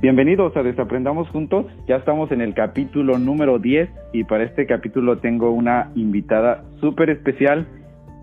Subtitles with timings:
[0.00, 1.66] Bienvenidos a Desaprendamos Juntos.
[1.88, 7.10] Ya estamos en el capítulo número 10 y para este capítulo tengo una invitada súper
[7.10, 7.66] especial,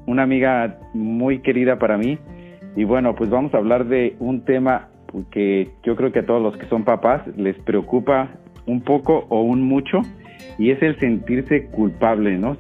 [0.08, 2.18] una amiga muy querida para mí.
[2.78, 4.88] Y bueno, pues vamos a hablar de un tema
[5.32, 8.30] que yo creo que a todos los que son papás les preocupa
[8.66, 10.00] un poco o un mucho
[10.58, 12.56] y es el sentirse culpable, ¿no?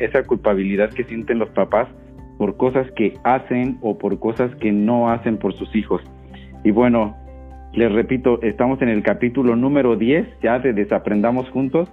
[0.00, 1.88] esa culpabilidad que sienten los papás
[2.36, 6.02] por cosas que hacen o por cosas que no hacen por sus hijos.
[6.62, 7.16] Y bueno,
[7.72, 11.88] les repito, estamos en el capítulo número 10 ya de Desaprendamos Juntos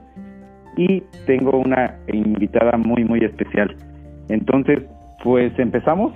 [0.76, 3.76] y tengo una invitada muy, muy especial.
[4.30, 4.80] Entonces,
[5.24, 6.14] pues empezamos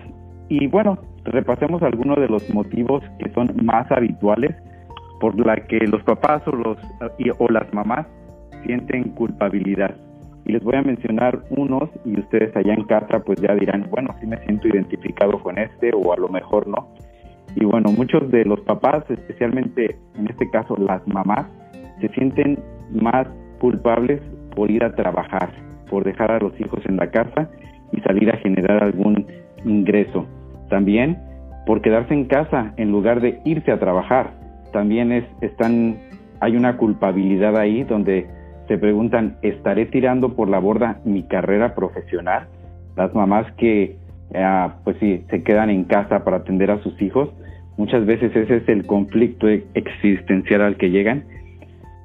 [0.50, 4.56] y bueno, repasemos algunos de los motivos que son más habituales
[5.20, 6.78] por la que los papás o, los,
[7.38, 8.08] o las mamás
[8.66, 9.96] sienten culpabilidad.
[10.46, 14.16] Y les voy a mencionar unos y ustedes allá en casa pues ya dirán, bueno,
[14.20, 16.88] sí me siento identificado con este o a lo mejor no.
[17.56, 21.48] Y bueno, muchos de los papás, especialmente en este caso las mamás,
[22.00, 22.60] se sienten
[22.92, 23.28] más
[23.60, 24.22] culpables
[24.56, 25.52] por ir a trabajar,
[25.90, 27.50] por dejar a los hijos en la casa
[27.92, 29.26] y salir a generar algún
[29.66, 30.26] ingreso.
[30.70, 31.18] También
[31.66, 34.32] por quedarse en casa en lugar de irse a trabajar.
[34.74, 35.98] También es, están,
[36.40, 38.28] hay una culpabilidad ahí donde
[38.68, 42.48] se preguntan, ¿estaré tirando por la borda mi carrera profesional?
[42.96, 43.98] Las mamás que,
[44.34, 47.30] eh, pues sí, se quedan en casa para atender a sus hijos,
[47.82, 51.24] Muchas veces ese es el conflicto existencial al que llegan.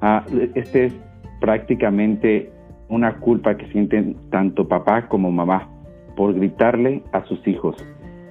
[0.01, 0.25] Ah,
[0.55, 0.93] este es
[1.39, 2.49] prácticamente
[2.89, 5.69] una culpa que sienten tanto papá como mamá
[6.15, 7.75] por gritarle a sus hijos.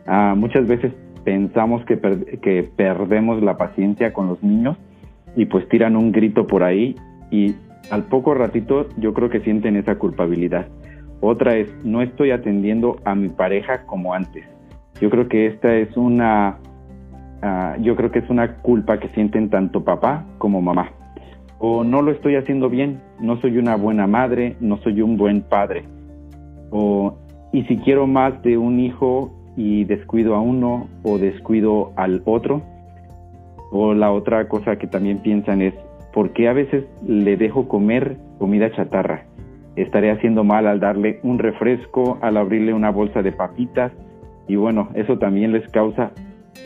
[0.06, 0.92] Ah, muchas veces
[1.25, 2.00] pensamos que,
[2.42, 4.77] que perdemos la paciencia con los niños
[5.36, 6.97] y pues tiran un grito por ahí
[7.31, 7.55] y
[7.91, 10.66] al poco ratito yo creo que sienten esa culpabilidad.
[11.20, 14.45] Otra es, no estoy atendiendo a mi pareja como antes.
[15.00, 16.59] Yo creo que esta es una
[17.42, 20.91] Ah, yo creo que es una culpa que sienten tanto papá como mamá.
[21.59, 25.43] O no lo estoy haciendo bien, no soy una buena madre, no soy un buen
[25.43, 25.84] padre.
[26.71, 27.15] O
[27.53, 32.62] y si quiero más de un hijo y descuido a uno o descuido al otro.
[33.71, 35.75] O la otra cosa que también piensan es,
[36.12, 39.25] ¿por qué a veces le dejo comer comida chatarra?
[39.76, 43.92] Estaré haciendo mal al darle un refresco, al abrirle una bolsa de papitas.
[44.48, 46.12] Y bueno, eso también les causa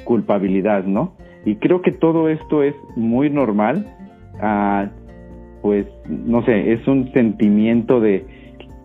[0.05, 1.15] culpabilidad, ¿no?
[1.45, 3.87] Y creo que todo esto es muy normal,
[4.41, 4.89] ah,
[5.63, 8.25] pues, no sé, es un sentimiento de,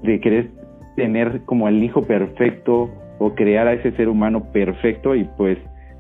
[0.04, 0.50] de querer
[0.96, 5.58] tener como el hijo perfecto o crear a ese ser humano perfecto y pues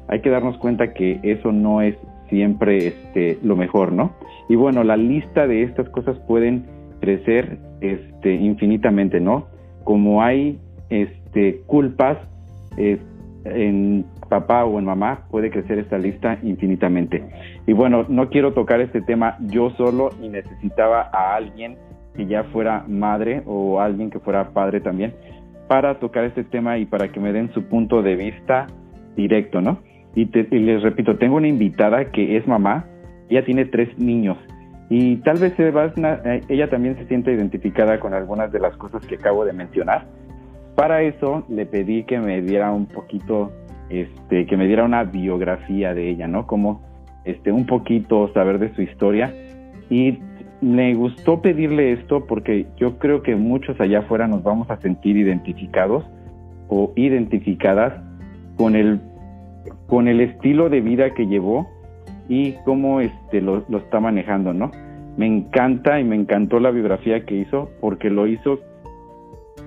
[0.07, 1.95] hay que darnos cuenta que eso no es
[2.29, 4.13] siempre este, lo mejor, ¿no?
[4.49, 6.65] Y bueno, la lista de estas cosas pueden
[6.99, 7.57] crecer
[7.93, 9.47] este, infinitamente, ¿no?
[9.83, 10.59] Como hay
[10.89, 12.17] este, culpas
[13.45, 17.23] en papá o en mamá, puede crecer esta lista infinitamente.
[17.67, 21.77] Y bueno, no quiero tocar este tema yo solo y necesitaba a alguien
[22.15, 25.13] que ya fuera madre o alguien que fuera padre también
[25.67, 28.67] para tocar este tema y para que me den su punto de vista
[29.15, 29.79] directo, ¿no?
[30.15, 32.85] Y, les repito, tengo una invitada que es mamá,
[33.29, 34.37] ella tiene tres niños
[34.89, 39.15] y tal vez eh, ella también se siente identificada con algunas de las cosas que
[39.15, 40.05] acabo de mencionar.
[40.75, 43.51] Para eso le pedí que me diera un poquito
[43.89, 46.45] este, que me diera una biografía de ella, ¿no?
[46.45, 46.81] Como
[47.23, 49.33] este, un poquito saber de su historia.
[49.89, 50.19] Y
[50.61, 55.17] me gustó pedirle esto porque yo creo que muchos allá afuera nos vamos a sentir
[55.17, 56.05] identificados
[56.67, 57.93] o identificadas
[58.57, 58.99] con el,
[59.87, 61.67] con el estilo de vida que llevó
[62.27, 64.71] y cómo este, lo, lo está manejando, ¿no?
[65.17, 68.59] Me encanta y me encantó la biografía que hizo porque lo hizo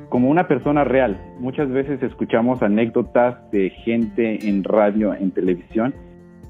[0.08, 1.18] como una persona real.
[1.38, 5.94] Muchas veces escuchamos anécdotas de gente en radio, en televisión,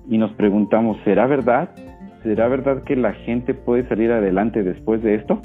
[0.08, 1.70] y nos preguntamos, ¿será verdad?
[2.22, 5.40] ¿Será verdad que la gente puede salir adelante después de esto?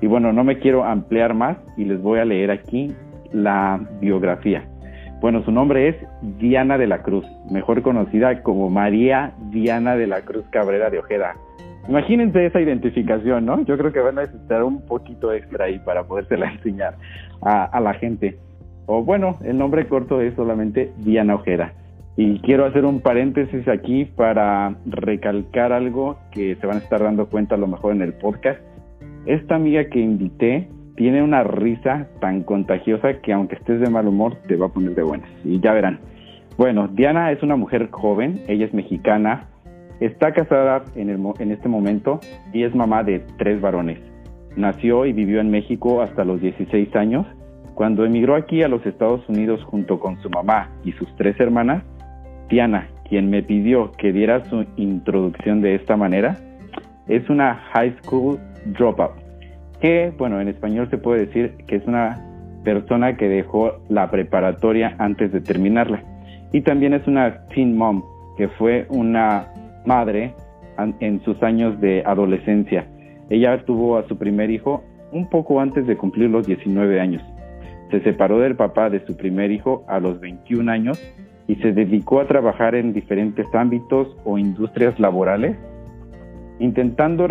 [0.00, 2.94] Y bueno, no me quiero ampliar más y les voy a leer aquí
[3.32, 4.64] la biografía.
[5.20, 5.96] Bueno, su nombre es
[6.38, 11.34] Diana de la Cruz, mejor conocida como María Diana de la Cruz Cabrera de Ojeda.
[11.88, 13.64] Imagínense esa identificación, ¿no?
[13.64, 16.94] Yo creo que van a necesitar un poquito extra ahí para podérsela enseñar
[17.42, 18.38] a, la gente.
[18.86, 21.72] O bueno, el nombre corto es solamente Diana Ojeda.
[22.16, 27.26] Y quiero hacer un paréntesis aquí para recalcar algo que se van a estar dando
[27.26, 28.60] cuenta a lo mejor en el podcast.
[29.26, 30.68] Esta amiga que invité
[30.98, 34.96] tiene una risa tan contagiosa que aunque estés de mal humor te va a poner
[34.96, 35.30] de buenas.
[35.44, 36.00] Y ya verán.
[36.56, 39.46] Bueno, Diana es una mujer joven, ella es mexicana,
[40.00, 42.20] Está casada en, en este momento
[42.52, 43.98] y es mamá de tres varones.
[44.56, 47.26] Nació y vivió en México hasta los 16 años.
[47.74, 51.82] Cuando emigró aquí a los Estados Unidos junto con su mamá y sus tres hermanas,
[52.48, 56.36] Tiana, quien me pidió que diera su introducción de esta manera,
[57.08, 59.16] es una high school dropout,
[59.80, 62.24] que bueno, en español se puede decir que es una
[62.64, 66.02] persona que dejó la preparatoria antes de terminarla.
[66.52, 68.02] Y también es una teen mom,
[68.36, 69.48] que fue una
[69.84, 70.34] madre
[71.00, 72.86] en sus años de adolescencia.
[73.30, 74.82] Ella tuvo a su primer hijo
[75.12, 77.22] un poco antes de cumplir los 19 años.
[77.90, 81.00] Se separó del papá de su primer hijo a los 21 años
[81.46, 85.56] y se dedicó a trabajar en diferentes ámbitos o industrias laborales,
[86.58, 87.26] intentando,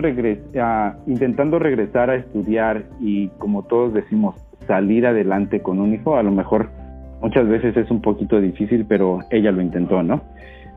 [1.06, 4.36] intentando regresar a estudiar y, como todos decimos,
[4.68, 6.18] salir adelante con un hijo.
[6.18, 6.70] A lo mejor
[7.22, 10.22] muchas veces es un poquito difícil, pero ella lo intentó, ¿no?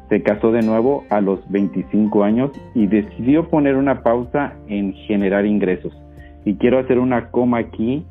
[0.08, 5.46] Se casó de nuevo a los 25 años y decidió poner una pausa en generar
[5.46, 5.92] ingresos.
[6.44, 8.04] Y quiero hacer una coma aquí.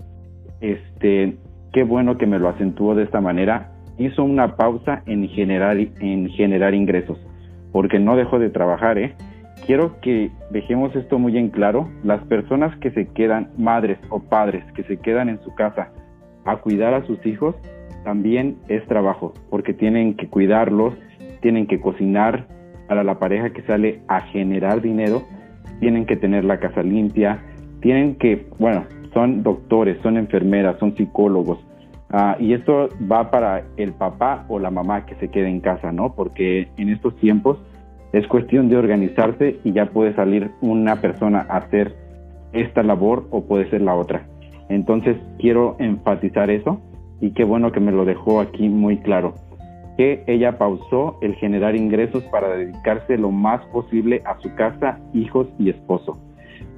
[0.61, 1.37] Este,
[1.73, 6.29] qué bueno que me lo acentuó de esta manera hizo una pausa en generar, en
[6.29, 7.19] generar ingresos,
[7.71, 9.13] porque no dejó de trabajar, ¿eh?
[9.65, 14.63] Quiero que dejemos esto muy en claro, las personas que se quedan, madres o padres
[14.73, 15.91] que se quedan en su casa
[16.45, 17.55] a cuidar a sus hijos,
[18.03, 20.95] también es trabajo, porque tienen que cuidarlos,
[21.41, 22.47] tienen que cocinar.
[22.87, 25.21] Para la pareja que sale a generar dinero,
[25.79, 27.43] tienen que tener la casa limpia,
[27.81, 31.59] tienen que, bueno, son doctores, son enfermeras, son psicólogos,
[32.11, 35.91] Ah, y esto va para el papá o la mamá que se quede en casa,
[35.91, 36.15] ¿no?
[36.15, 37.59] Porque en estos tiempos
[38.13, 41.93] es cuestión de organizarse y ya puede salir una persona a hacer
[42.53, 44.25] esta labor o puede ser la otra.
[44.69, 46.81] Entonces quiero enfatizar eso
[47.21, 49.35] y qué bueno que me lo dejó aquí muy claro.
[49.97, 55.47] Que ella pausó el generar ingresos para dedicarse lo más posible a su casa, hijos
[55.59, 56.17] y esposo.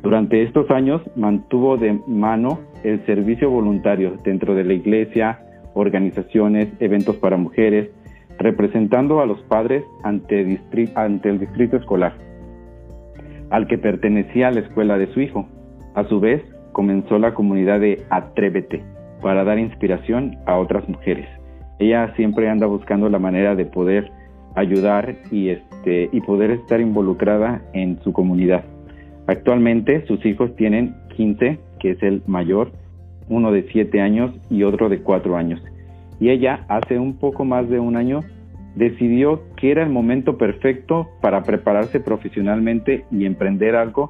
[0.02, 5.40] Durante estos años mantuvo de mano el servicio voluntario dentro de la iglesia,
[5.76, 7.90] organizaciones, eventos para mujeres,
[8.42, 12.14] representando a los padres ante, el distrito escolar,
[13.50, 15.48] al que pertenecía la escuela de su hijo.
[15.96, 16.42] A su vez,
[16.72, 18.84] comenzó la comunidad de Atrévete
[19.22, 21.28] para dar inspiración a otras mujeres.
[21.80, 24.12] Ella siempre anda buscando la manera de poder
[24.56, 28.64] ayudar y, este, y poder estar involucrada en su comunidad.
[29.28, 32.72] Actualmente sus hijos tienen 15, que es el mayor,
[33.30, 35.62] uno de 7 años y otro de 4 años.
[36.22, 38.22] Y ella hace un poco más de un año
[38.76, 44.10] decidió que era el momento perfecto para prepararse profesionalmente y emprender algo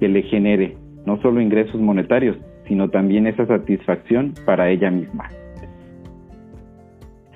[0.00, 0.76] que le genere
[1.06, 2.36] no solo ingresos monetarios,
[2.66, 5.28] sino también esa satisfacción para ella misma.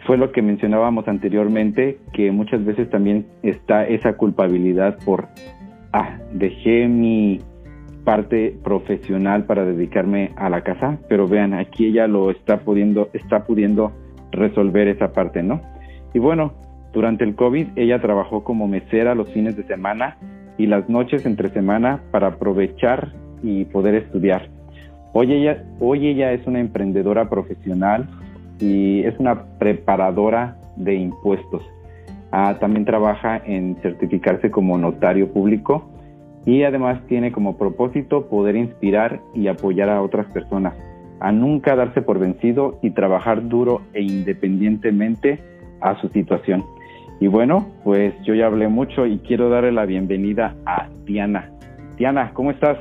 [0.06, 5.28] Fue lo que mencionábamos anteriormente, que muchas veces también está esa culpabilidad por
[5.92, 7.40] ah, dejé mi
[8.04, 13.44] parte profesional para dedicarme a la casa, pero vean, aquí ella lo está pudiendo, está
[13.44, 13.92] pudiendo
[14.32, 15.60] resolver esa parte, ¿no?
[16.14, 16.52] Y bueno,
[16.92, 20.16] durante el COVID ella trabajó como mesera los fines de semana
[20.58, 23.12] y las noches entre semana para aprovechar
[23.42, 24.48] y poder estudiar.
[25.12, 28.06] Hoy ella, hoy ella es una emprendedora profesional
[28.60, 31.62] y es una preparadora de impuestos.
[32.32, 35.88] Ah, también trabaja en certificarse como notario público
[36.44, 40.74] y además tiene como propósito poder inspirar y apoyar a otras personas
[41.20, 45.40] a nunca darse por vencido y trabajar duro e independientemente
[45.80, 46.64] a su situación.
[47.20, 51.50] Y bueno, pues yo ya hablé mucho y quiero darle la bienvenida a Diana.
[51.96, 52.78] Diana, ¿cómo estás?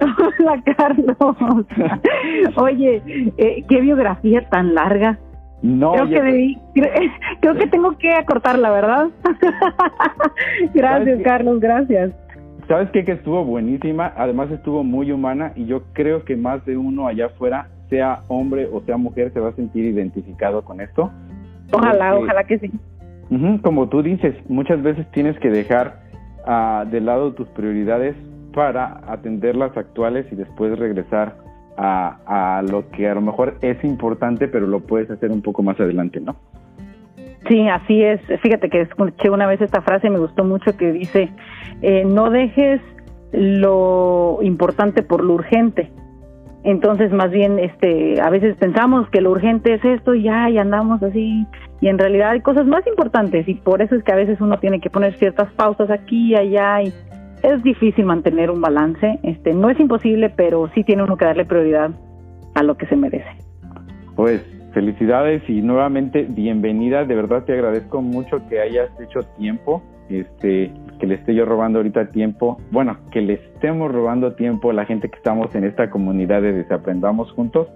[0.38, 1.16] Hola, Carlos.
[2.56, 3.02] Oye,
[3.38, 5.18] eh, qué biografía tan larga.
[5.62, 6.56] No, creo que,
[7.40, 9.08] creo que tengo que acortarla, ¿verdad?
[10.74, 12.12] gracias, Carlos, gracias.
[12.70, 13.04] ¿Sabes qué?
[13.04, 17.26] Que estuvo buenísima, además estuvo muy humana y yo creo que más de uno allá
[17.26, 21.10] afuera, sea hombre o sea mujer, se va a sentir identificado con esto.
[21.72, 22.70] Ojalá, ojalá que sí.
[23.64, 25.98] como tú dices, muchas veces tienes que dejar
[26.46, 28.14] uh, de lado tus prioridades
[28.54, 31.38] para atender las actuales y después regresar
[31.76, 35.80] a, lo que a lo mejor es importante, pero lo puedes hacer un poco más
[35.80, 36.36] adelante, ¿no?
[37.48, 38.20] Sí, así es.
[38.42, 41.30] Fíjate que escuché una vez esta frase y me gustó mucho que dice,
[41.82, 42.80] eh, no dejes
[43.32, 45.90] lo importante por lo urgente.
[46.62, 50.58] Entonces, más bien, este, a veces pensamos que lo urgente es esto y ya, y
[50.58, 51.46] andamos así,
[51.80, 54.58] y en realidad hay cosas más importantes y por eso es que a veces uno
[54.58, 56.92] tiene que poner ciertas pausas aquí y allá y
[57.42, 59.18] es difícil mantener un balance.
[59.22, 61.90] Este, no es imposible, pero sí tiene uno que darle prioridad
[62.54, 63.30] a lo que se merece.
[64.14, 67.04] Pues felicidades y nuevamente bienvenida.
[67.04, 71.78] De verdad te agradezco mucho que hayas hecho tiempo, este, que le esté yo robando
[71.78, 72.58] ahorita tiempo.
[72.70, 76.52] Bueno, que le estemos robando tiempo a la gente que estamos en esta comunidad de
[76.52, 77.68] Desaprendamos Juntos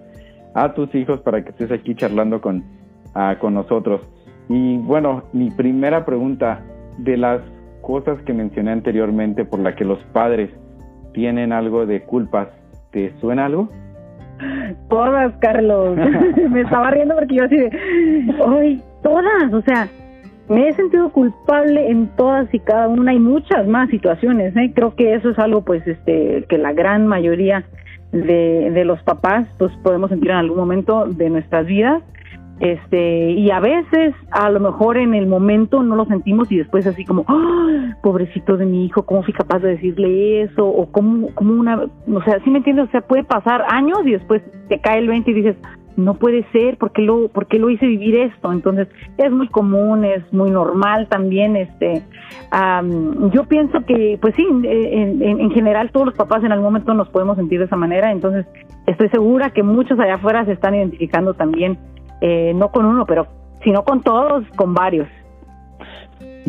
[0.54, 2.64] a tus hijos para que estés aquí charlando con,
[3.14, 4.00] ah, con nosotros.
[4.48, 6.62] Y bueno, mi primera pregunta,
[6.98, 7.40] de las
[7.80, 10.50] cosas que mencioné anteriormente por la que los padres
[11.12, 12.48] tienen algo de culpas,
[12.90, 13.68] ¿te suena algo?
[14.88, 15.96] Todas, Carlos.
[16.50, 17.70] me estaba riendo porque yo así de,
[18.46, 19.52] ¡ay, todas!
[19.52, 19.88] O sea,
[20.48, 24.56] me he sentido culpable en todas y cada una y muchas más situaciones.
[24.56, 24.72] ¿eh?
[24.74, 27.64] Creo que eso es algo, pues, este, que la gran mayoría
[28.12, 32.02] de, de los papás, pues, podemos sentir en algún momento de nuestras vidas
[32.60, 36.86] este y a veces a lo mejor en el momento no lo sentimos y después
[36.86, 37.24] así como
[38.02, 42.22] pobrecito de mi hijo cómo fui capaz de decirle eso o como como una o
[42.22, 45.30] sea sí me entiendes o sea puede pasar años y después te cae el 20
[45.30, 45.56] y dices
[45.96, 50.32] no puede ser porque lo porque lo hice vivir esto entonces es muy común es
[50.32, 52.02] muy normal también este
[53.32, 57.08] yo pienso que pues sí en, en general todos los papás en algún momento nos
[57.08, 58.46] podemos sentir de esa manera entonces
[58.86, 61.78] estoy segura que muchos allá afuera se están identificando también
[62.20, 63.26] eh, no con uno, pero
[63.62, 65.08] sino con todos, con varios.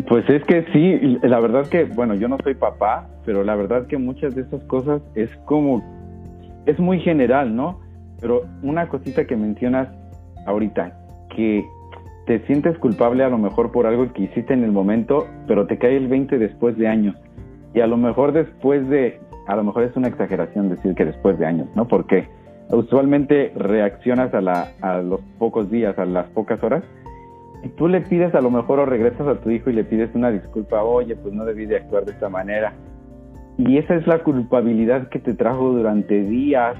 [0.08, 3.86] Pues es que sí, la verdad que, bueno, yo no soy papá, pero la verdad
[3.86, 5.82] que muchas de esas cosas es como,
[6.66, 7.80] es muy general, ¿no?
[8.20, 9.88] Pero una cosita que mencionas
[10.46, 10.92] ahorita,
[11.34, 11.64] que
[12.26, 15.78] te sientes culpable a lo mejor por algo que hiciste en el momento, pero te
[15.78, 17.16] cae el 20 después de años.
[17.72, 21.38] Y a lo mejor después de, a lo mejor es una exageración decir que después
[21.38, 21.88] de años, ¿no?
[21.88, 22.28] Porque
[22.70, 26.82] usualmente reaccionas a, la, a los pocos días, a las pocas horas,
[27.62, 30.10] y tú le pides a lo mejor o regresas a tu hijo y le pides
[30.14, 32.72] una disculpa, oye, pues no debí de actuar de esta manera.
[33.58, 36.76] Y esa es la culpabilidad que te trajo durante días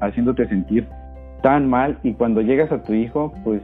[0.00, 0.86] haciéndote sentir
[1.42, 3.62] tan mal y cuando llegas a tu hijo, pues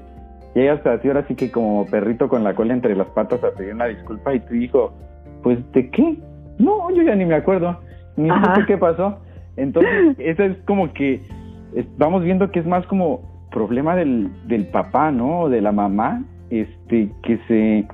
[0.55, 3.75] llegas así ahora sí que como perrito con la cola entre las patas a pedir
[3.75, 4.95] una disculpa y tu hijo,
[5.43, 6.17] pues ¿de qué?
[6.59, 7.79] No, yo ya ni me acuerdo,
[8.17, 9.19] ni sé qué pasó.
[9.57, 11.21] Entonces, eso es como que
[11.97, 15.43] vamos viendo que es más como problema del, del papá, ¿no?
[15.43, 17.87] O de la mamá, este, que se,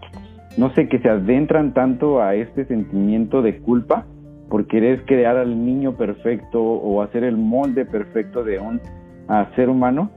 [0.57, 4.07] no sé, que se adentran tanto a este sentimiento de culpa
[4.49, 8.81] por querer crear al niño perfecto o hacer el molde perfecto de un
[9.55, 10.11] ser humano.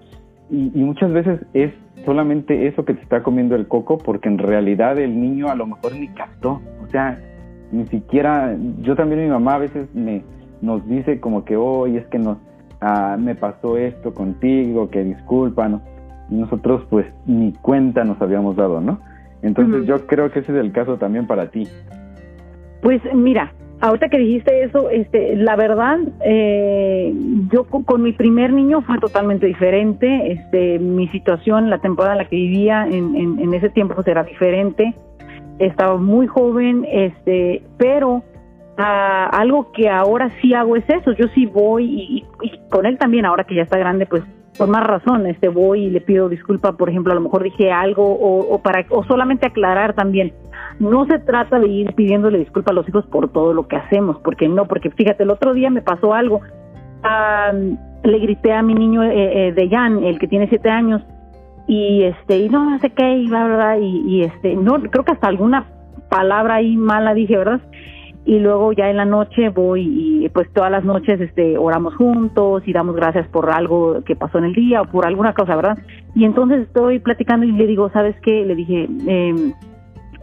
[0.50, 1.72] Y, y, muchas veces es
[2.05, 5.67] solamente eso que te está comiendo el coco porque en realidad el niño a lo
[5.67, 6.62] mejor ni captó.
[6.84, 7.20] O sea,
[7.72, 10.24] ni siquiera, yo también mi mamá a veces me
[10.62, 12.38] nos dice como que hoy es que nos
[12.83, 15.81] ah, me pasó esto contigo, que discúlpanos.
[16.29, 18.99] nosotros pues ni cuenta nos habíamos dado, ¿no?
[19.41, 21.67] Entonces yo creo que ese es el caso también para ti.
[22.81, 27.13] Pues mira, ahorita que dijiste eso, este, la verdad, eh,
[27.51, 30.31] yo con, mi primer niño fue totalmente diferente.
[30.31, 34.23] Este, mi situación, la temporada en la que vivía en, en, ese tiempo pues era
[34.23, 34.95] diferente.
[35.59, 38.23] Estaba muy joven, este, pero
[38.77, 41.85] algo que ahora sí hago es eso, yo sí voy
[42.41, 44.23] y, con él también, ahora que ya está grande, pues
[44.57, 47.71] por más razón, este voy y le pido disculpa, por ejemplo, a lo mejor dije
[47.71, 50.33] algo o, para o solamente aclarar también.
[50.79, 54.17] No se trata de ir pidiéndole disculpa a los hijos por todo lo que hacemos,
[54.23, 56.41] porque no, porque fíjate, el otro día me pasó algo.
[58.03, 61.01] le grité a mi niño eh, eh, de Jan, el que tiene siete años,
[61.67, 65.13] y este, y no, no sé qué, y verdad, y, y este, no, creo que
[65.13, 65.65] hasta alguna
[66.09, 67.61] palabra ahí mala dije, ¿verdad?
[68.25, 69.81] Y luego ya en la noche voy
[70.23, 74.37] y pues todas las noches este oramos juntos y damos gracias por algo que pasó
[74.37, 75.77] en el día o por alguna cosa, ¿verdad?
[76.15, 78.45] Y entonces estoy platicando y le digo, ¿sabes qué?
[78.45, 79.53] Le dije, eh,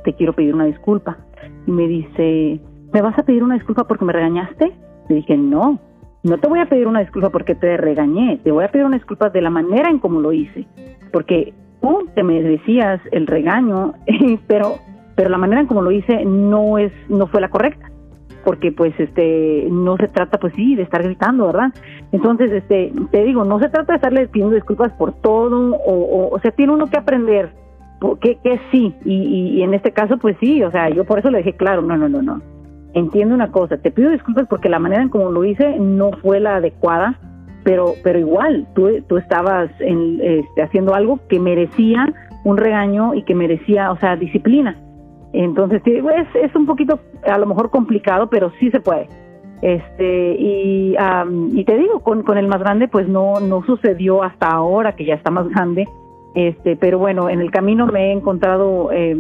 [0.05, 1.19] te quiero pedir una disculpa.
[1.67, 2.61] Y me dice,
[2.93, 4.73] ¿me vas a pedir una disculpa porque me regañaste?
[5.09, 5.79] Le dije, no,
[6.23, 8.97] no te voy a pedir una disculpa porque te regañé, te voy a pedir una
[8.97, 10.67] disculpa de la manera en cómo lo hice,
[11.13, 11.53] porque
[11.83, 13.93] tú te merecías el regaño,
[14.47, 14.77] pero
[15.17, 17.90] pero la manera en cómo lo hice no es no fue la correcta
[18.45, 21.73] porque pues este no se trata pues sí de estar gritando verdad
[22.13, 26.39] entonces este te digo no se trata de estarle pidiendo disculpas por todo o, o,
[26.41, 27.51] sea tiene uno que aprender
[28.21, 31.31] que, que sí y, y, en este caso pues sí o sea yo por eso
[31.31, 32.41] le dije claro no no no no.
[32.93, 36.41] Entiendo una cosa te pido disculpas porque la manera en cómo lo hice no fue
[36.41, 37.19] la adecuada
[37.63, 42.13] pero pero igual tú tú estabas en, este, haciendo algo que merecía
[42.45, 44.77] un regaño y que merecía o sea disciplina
[45.33, 49.09] entonces, es, es un poquito a lo mejor complicado, pero sí se puede.
[49.63, 50.97] Este, y,
[51.53, 55.05] y te digo, con, con el más grande, pues no, no sucedió hasta ahora, que
[55.05, 55.87] ya está más grande.
[56.35, 59.17] Este, pero bueno, en el camino me he encontrado eh,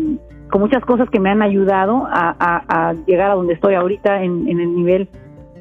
[0.50, 4.48] con muchas cosas que me han ayudado a, a, llegar a donde estoy ahorita en,
[4.48, 5.08] en el nivel,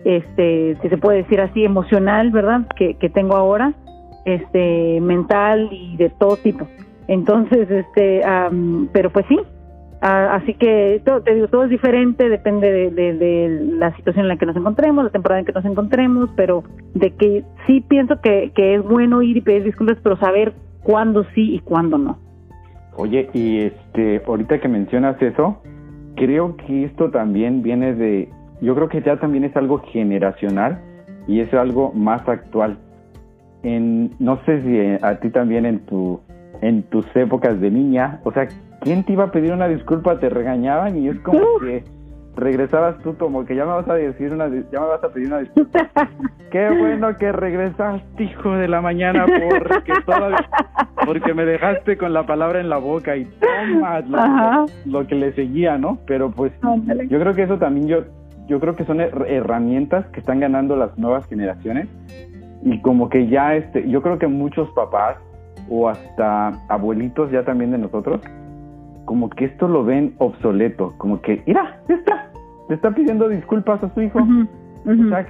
[0.06, 2.68] este, si se puede decir así, emocional, ¿verdad?
[2.76, 3.74] Que, que tengo ahora,
[4.26, 6.68] este, mental y de todo tipo.
[7.08, 8.22] Entonces, este,
[8.94, 9.40] pero pues sí,
[10.02, 14.38] Ah, así que todo, te digo, todo es diferente, depende de, la situación en la
[14.38, 16.64] que nos encontremos, la temporada en que nos encontremos, pero
[16.94, 20.54] de que sí pienso que, que es bueno ir y pedir disculpas, pero saber
[20.84, 22.18] cuándo sí y cuándo no.
[22.96, 25.62] Oye, y este, ahorita que mencionas eso,
[26.16, 28.30] creo que esto también viene de,
[28.62, 30.80] yo creo que ya también es algo generacional
[31.28, 32.78] y es algo más actual.
[33.64, 36.22] En, no sé si a ti también en tu
[36.62, 38.48] en tus épocas de niña, o sea,
[38.82, 40.20] ¿quién te iba a pedir una disculpa?
[40.20, 41.84] Te regañaban y es como que
[42.36, 45.28] regresabas tú como que ya me vas a decir una ya me vas a pedir
[45.28, 45.90] una disculpa.
[46.52, 49.94] Qué bueno que regresaste, hijo de la mañana, porque
[51.06, 54.02] porque me dejaste con la palabra en la boca y toma
[54.86, 56.00] lo, que, le seguía, ¿no?
[56.08, 56.52] Pero pues
[57.08, 58.04] yo creo que eso también yo
[58.48, 61.88] yo creo que son herramientas que están ganando las nuevas generaciones
[62.64, 65.18] y como que ya este yo creo que muchos papás
[65.70, 68.22] o hasta abuelitos ya también de nosotros
[69.10, 72.30] como que esto lo ven obsoleto, como que, mira, está,
[72.70, 74.20] le está pidiendo disculpas a su hijo.
[74.20, 75.26] O sea,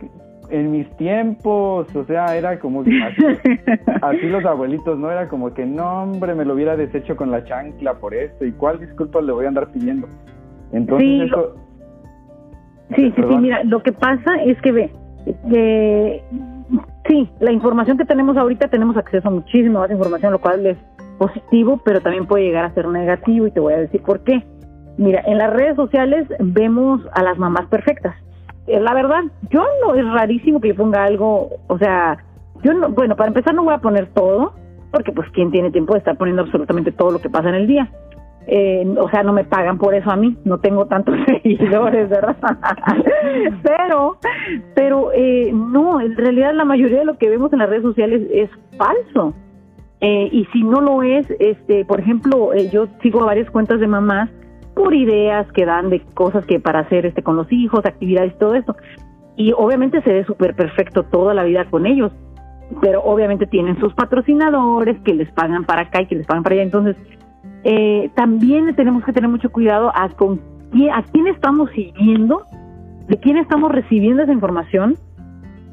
[0.49, 2.81] en mis tiempos, o sea, era como
[4.01, 5.09] así, los abuelitos, ¿no?
[5.09, 8.51] Era como que, no, hombre, me lo hubiera deshecho con la chancla por esto, ¿y
[8.51, 10.09] cuál disculpas le voy a andar pidiendo?
[10.73, 11.55] Entonces sí, eso...
[12.97, 14.91] Sí, sí, sí, mira, lo que pasa es que ve,
[15.49, 16.21] que
[17.07, 20.77] sí, la información que tenemos ahorita tenemos acceso a muchísima más información, lo cual es
[21.19, 24.43] positivo, pero también puede llegar a ser negativo y te voy a decir por qué.
[24.97, 28.15] Mira, en las redes sociales vemos a las mamás perfectas.
[28.65, 29.21] Eh, la verdad,
[29.51, 32.17] yo no es rarísimo que yo ponga algo, o sea,
[32.63, 34.53] yo no, bueno, para empezar no voy a poner todo,
[34.91, 37.67] porque pues quién tiene tiempo de estar poniendo absolutamente todo lo que pasa en el
[37.67, 37.89] día.
[38.51, 42.35] Eh, o sea, no me pagan por eso a mí, no tengo tantos seguidores, ¿verdad?
[43.63, 44.17] pero,
[44.73, 48.23] pero eh, no, en realidad la mayoría de lo que vemos en las redes sociales
[48.33, 49.35] es falso.
[50.01, 53.87] Eh, y si no lo es, este, por ejemplo, eh, yo sigo varias cuentas de
[53.87, 54.29] mamás
[54.73, 58.55] por ideas que dan de cosas que para hacer este con los hijos, actividades, todo
[58.55, 58.77] esto.
[59.35, 62.13] Y obviamente se ve súper perfecto toda la vida con ellos,
[62.81, 66.55] pero obviamente tienen sus patrocinadores que les pagan para acá y que les pagan para
[66.55, 66.63] allá.
[66.63, 66.95] Entonces,
[67.65, 70.39] eh, también tenemos que tener mucho cuidado a con
[70.71, 72.43] quién, a quién estamos siguiendo,
[73.07, 74.95] de quién estamos recibiendo esa información,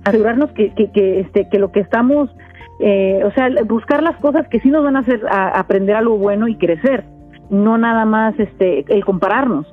[0.05, 2.31] asegurarnos que, que, que, este, que lo que estamos
[2.79, 6.49] eh, o sea, buscar las cosas que sí nos van a hacer aprender algo bueno
[6.49, 7.05] y crecer,
[7.51, 9.67] no nada más este el compararnos.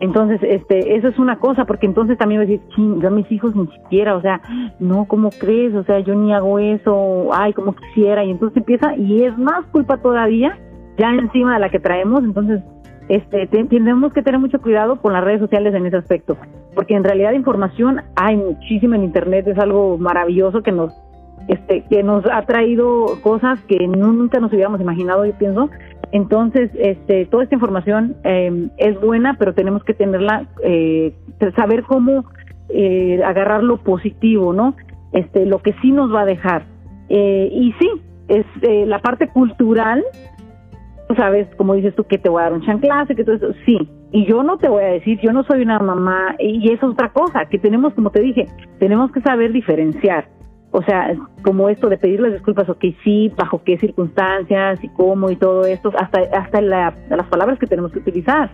[0.00, 2.66] Entonces, este, eso es una cosa, porque entonces también voy a decir,
[3.02, 4.40] yo a mis hijos ni siquiera, o sea,
[4.78, 5.74] no, ¿cómo crees?
[5.74, 9.66] O sea, yo ni hago eso, ay, como quisiera, y entonces empieza, y es más
[9.66, 10.58] culpa todavía,
[10.96, 12.62] ya encima de la que traemos, entonces,
[13.10, 16.38] este, tenemos que tener mucho cuidado con las redes sociales en ese aspecto,
[16.74, 20.94] porque en realidad información hay muchísima en Internet, es algo maravilloso que nos
[21.48, 25.70] este, que nos ha traído cosas que nunca nos hubiéramos imaginado, yo pienso.
[26.12, 31.12] Entonces, este, toda esta información em, es buena, pero tenemos que tenerla, eh,
[31.56, 32.24] saber cómo
[32.68, 34.74] eh, agarrar lo positivo, ¿no?
[35.12, 36.64] Este, lo que sí nos va a dejar.
[37.08, 37.90] Eh, y sí,
[38.28, 40.04] es eh, la parte cultural,
[41.08, 43.52] tú sabes, como dices tú, que te voy a dar un chanclase, que todo eso,
[43.66, 43.76] sí.
[44.12, 47.10] Y yo no te voy a decir, yo no soy una mamá, y es otra
[47.10, 48.46] cosa, que tenemos, como te dije,
[48.78, 50.28] tenemos que saber diferenciar
[50.72, 55.36] o sea, como esto de pedirles disculpas, ok, sí, bajo qué circunstancias y cómo y
[55.36, 58.50] todo esto, hasta, hasta la, las palabras que tenemos que utilizar,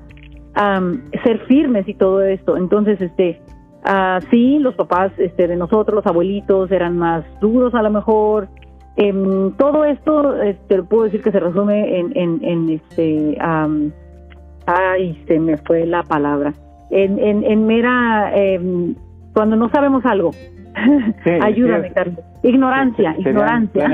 [1.22, 2.56] ser firmes y todo esto.
[2.56, 3.42] Entonces, este,
[3.84, 8.48] uh, sí, los papás este, de nosotros, los abuelitos, eran más duros a lo mejor.
[8.96, 10.36] Em, todo esto,
[10.68, 13.36] te lo puedo decir que se resume en, en, en este,
[14.66, 16.54] ay, se me fue la palabra,
[16.90, 18.94] en, en, en mera, em,
[19.34, 20.30] cuando no sabemos algo,
[21.42, 22.18] Ayúdame, Carlos.
[22.42, 23.88] Ignorancia, ignorancia.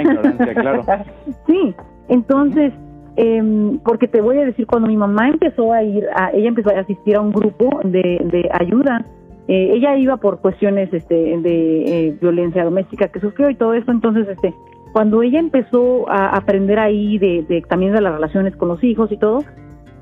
[0.55, 0.85] claro.
[1.47, 1.75] sí,
[2.09, 2.73] entonces,
[3.17, 6.71] eh, porque te voy a decir, cuando mi mamá empezó a ir, a, ella empezó
[6.71, 9.05] a asistir a un grupo de, de ayuda,
[9.49, 13.91] eh, ella iba por cuestiones este, de eh, violencia doméstica que sufrió y todo eso,
[13.91, 14.55] entonces, este,
[14.93, 19.11] cuando ella empezó a aprender ahí de, de también de las relaciones con los hijos
[19.11, 19.43] y todo,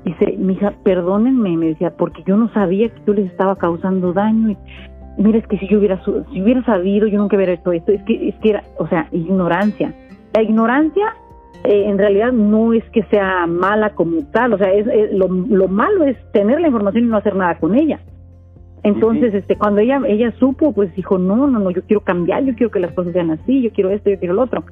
[0.05, 4.51] dice, mija, perdónenme, me decía, porque yo no sabía que tú les estaba causando daño
[4.51, 4.57] y
[5.17, 8.01] mira, es que si yo hubiera, si hubiera sabido, yo nunca hubiera hecho esto, es
[8.03, 9.93] que, es que era, o sea, ignorancia.
[10.33, 11.13] La ignorancia
[11.63, 15.67] eh, en realidad no es que sea mala como tal, o sea, es, lo, lo,
[15.67, 17.99] malo es tener la información y no hacer nada con ella.
[18.83, 22.55] Entonces, este, cuando ella ella supo, pues dijo, no, no, no, yo quiero cambiar, yo
[22.55, 24.63] quiero que las cosas sean así, yo quiero esto, yo quiero lo otro.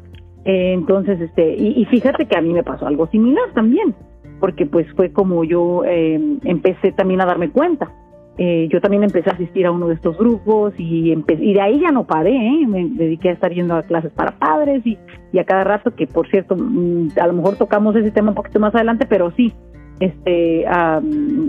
[0.46, 3.94] Eh, entonces, este, y, y, fíjate que a mí me pasó algo similar también,
[4.40, 7.92] porque pues fue como yo eh, empecé también a darme cuenta
[8.42, 11.82] eh, yo también empecé a asistir a uno de estos grupos y, y de ahí
[11.82, 12.66] ya no paré, ¿eh?
[12.66, 14.98] me dediqué a estar yendo a clases para padres y,
[15.34, 18.36] y a cada rato, que por cierto, mm, a lo mejor tocamos ese tema un
[18.36, 19.54] poquito más adelante, pero sí,
[20.00, 20.66] este,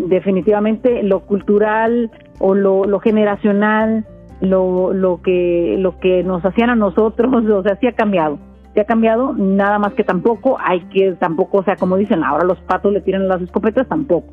[0.09, 4.05] definitivamente lo cultural o lo, lo generacional,
[4.41, 8.41] lo, lo, que, lo que nos hacían a nosotros, o sea, sí ha cambiado.
[8.75, 12.45] Sí ha cambiado, nada más que tampoco hay que, tampoco, o sea, como dicen, ahora
[12.45, 14.27] los patos le tiran las escopetas, tampoco.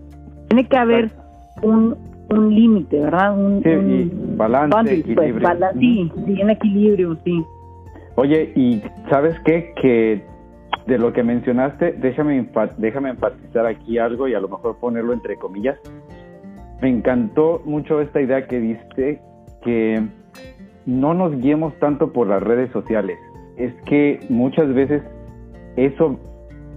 [0.48, 1.12] Tiene que haber
[1.62, 3.38] un, un límite, ¿verdad?
[3.38, 5.50] Un, sí, balance, pues, equilibrio.
[5.80, 7.46] sí, sí, en equilibrio, sí.
[8.16, 9.74] Oye, y ¿sabes qué?
[9.82, 10.24] Que
[10.88, 15.36] de lo que mencionaste, déjame, déjame enfatizar aquí algo y a lo mejor ponerlo entre
[15.38, 15.78] comillas.
[16.82, 19.22] Me encantó mucho esta idea que diste,
[19.63, 20.02] que
[20.86, 23.18] no nos guiemos tanto por las redes sociales.
[23.58, 25.04] Es que muchas veces
[25.76, 26.20] eso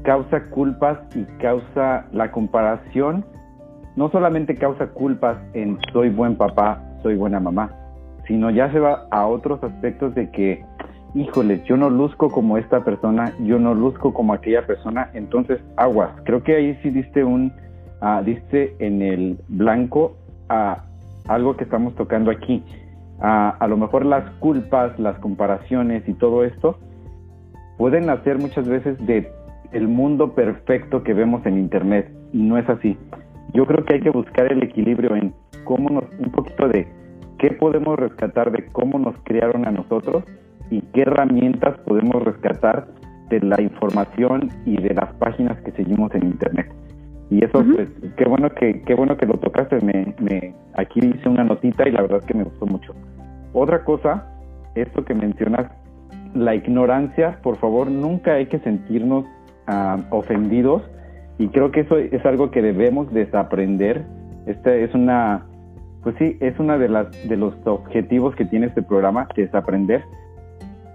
[0.03, 3.25] causa culpas y causa la comparación,
[4.01, 7.71] no solamente causa culpas en soy buen papá, soy buena mamá,
[8.27, 10.65] sino ya se va a otros aspectos de que
[11.15, 16.13] híjole, yo no luzco como esta persona, yo no luzco como aquella persona, entonces aguas.
[16.25, 17.53] Creo que ahí sí diste un,
[18.01, 20.17] uh, diste en el blanco
[20.49, 20.85] a
[21.29, 22.65] algo que estamos tocando aquí.
[23.21, 26.79] a lo mejor las culpas, las comparaciones y todo esto
[27.77, 29.31] pueden nacer muchas veces de
[29.73, 32.97] el mundo perfecto que vemos en internet y no es así.
[33.53, 35.35] Yo creo que hay que buscar el equilibrio en
[35.65, 36.87] cómo nos, un poquito de
[37.39, 40.25] qué podemos rescatar de cómo nos criaron a nosotros
[40.71, 42.87] y qué herramientas podemos rescatar
[43.29, 46.73] de la información y de las páginas que seguimos en internet.
[47.31, 49.81] Y eso, pues, qué bueno que, qué bueno que lo tocaste.
[49.81, 52.93] Me, me, aquí hice una notita y la verdad es que me gustó mucho.
[53.53, 54.27] Otra cosa,
[54.75, 55.71] esto que mencionas,
[56.35, 59.25] la ignorancia, por favor, nunca hay que sentirnos
[59.67, 60.83] ah, ofendidos
[61.41, 64.05] y creo que eso es algo que debemos desaprender.
[64.45, 65.47] Esta es una,
[66.03, 70.05] pues sí, es una de las de los objetivos que tiene este programa, desaprender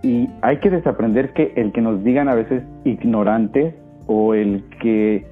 [0.03, 3.73] y hay que desaprender que el que nos digan a veces ignorantes
[4.05, 5.25] o el que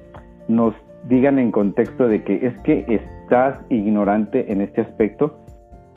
[0.48, 0.74] nos
[1.08, 5.38] digan en contexto de que es que estás ignorante en este aspecto,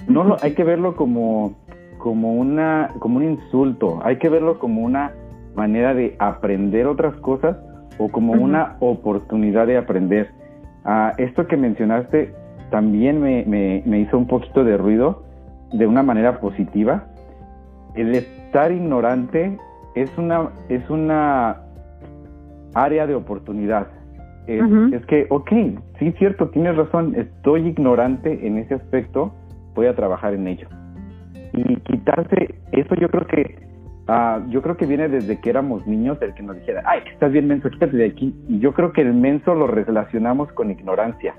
[0.08, 1.56] no lo, hay que verlo como,
[1.98, 5.12] como, una, como un insulto, hay que verlo como una
[5.56, 7.58] manera de aprender otras cosas
[7.98, 10.30] o como una oportunidad de aprender.
[10.86, 12.34] Ah, esto que mencionaste
[12.70, 15.24] también me, me, me hizo un poquito de ruido
[15.74, 17.06] de una manera positiva.
[17.96, 19.58] El estar ignorante
[19.96, 21.58] es una, es una
[22.74, 23.88] área de oportunidad.
[24.48, 25.52] Es, que, ok,
[26.00, 29.34] sí, cierto, tienes razón, estoy ignorante en ese aspecto,
[29.76, 30.70] voy a trabajar en ello.
[31.52, 33.67] Y quitarse, eso yo creo que,
[34.08, 37.32] ah, yo creo que viene desde que éramos niños, el que nos dijera, ay, estás
[37.32, 38.36] bien menso, quítate de aquí.
[38.48, 41.36] Y yo creo que el menso lo relacionamos con ignorancia,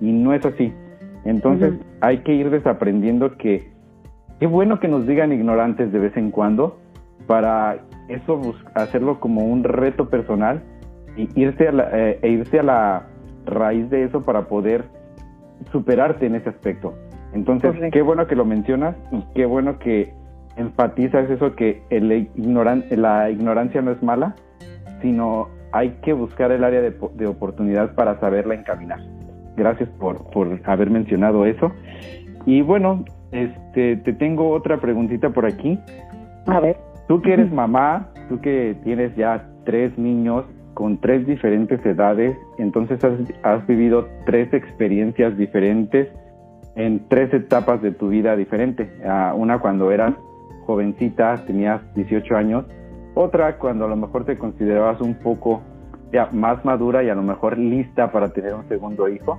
[0.00, 0.72] y no es así.
[1.24, 3.76] Entonces hay que ir desaprendiendo que
[4.38, 6.78] Qué bueno que nos digan ignorantes de vez en cuando
[7.26, 10.62] para eso hacerlo como un reto personal
[11.16, 13.06] y irse a la, eh, e irse a la
[13.46, 14.84] raíz de eso para poder
[15.72, 16.94] superarte en ese aspecto.
[17.32, 20.12] Entonces, qué bueno que lo mencionas y qué bueno que
[20.56, 24.34] enfatizas eso que el ignoran la ignorancia no es mala,
[25.02, 29.00] sino hay que buscar el área de, de oportunidad para saberla encaminar.
[29.56, 31.72] Gracias por, por haber mencionado eso.
[32.44, 35.78] Y bueno, este, te tengo otra preguntita por aquí.
[36.46, 36.76] A ver.
[37.08, 42.98] Tú que eres mamá, tú que tienes ya tres niños con tres diferentes edades, entonces
[43.42, 46.08] has, vivido tres experiencias diferentes
[46.74, 48.90] en tres etapas de tu vida diferente.
[49.06, 50.14] Ah, una cuando eras
[50.66, 52.64] jovencita, tenías 18 años,
[53.14, 55.62] otra cuando a lo mejor te considerabas un poco
[56.12, 59.38] ya más madura y a lo mejor lista para tener un segundo hijo.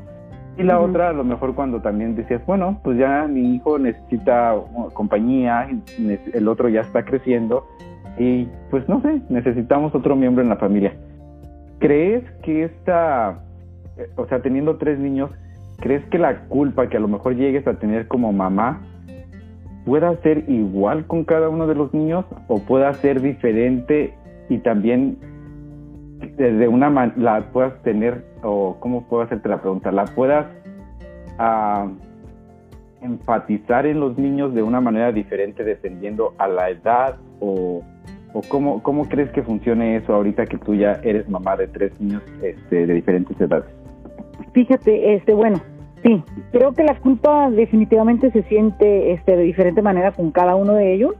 [0.57, 4.55] Y la otra, a lo mejor cuando también decías, bueno, pues ya mi hijo necesita
[4.93, 5.69] compañía,
[6.33, 7.67] el otro ya está creciendo
[8.17, 10.95] y pues no sé, necesitamos otro miembro en la familia.
[11.77, 13.43] ¿Crees que esta,
[13.97, 15.29] eh, o sea, teniendo tres niños,
[15.79, 18.81] crees que la culpa que a lo mejor llegues a tener como mamá
[19.87, 24.13] pueda ser igual con cada uno de los niños o pueda ser diferente
[24.49, 25.17] y también
[26.35, 30.45] desde una la puedas tener o cómo puedo hacerte la pregunta la puedas
[31.39, 31.89] uh,
[33.01, 37.81] enfatizar en los niños de una manera diferente dependiendo a la edad o,
[38.33, 41.97] o cómo, cómo crees que funcione eso ahorita que tú ya eres mamá de tres
[42.01, 43.69] niños este, de diferentes edades.
[44.51, 45.61] Fíjate este bueno
[46.07, 50.73] sí creo que la culpa definitivamente se siente este de diferente manera con cada uno
[50.73, 51.13] de ellos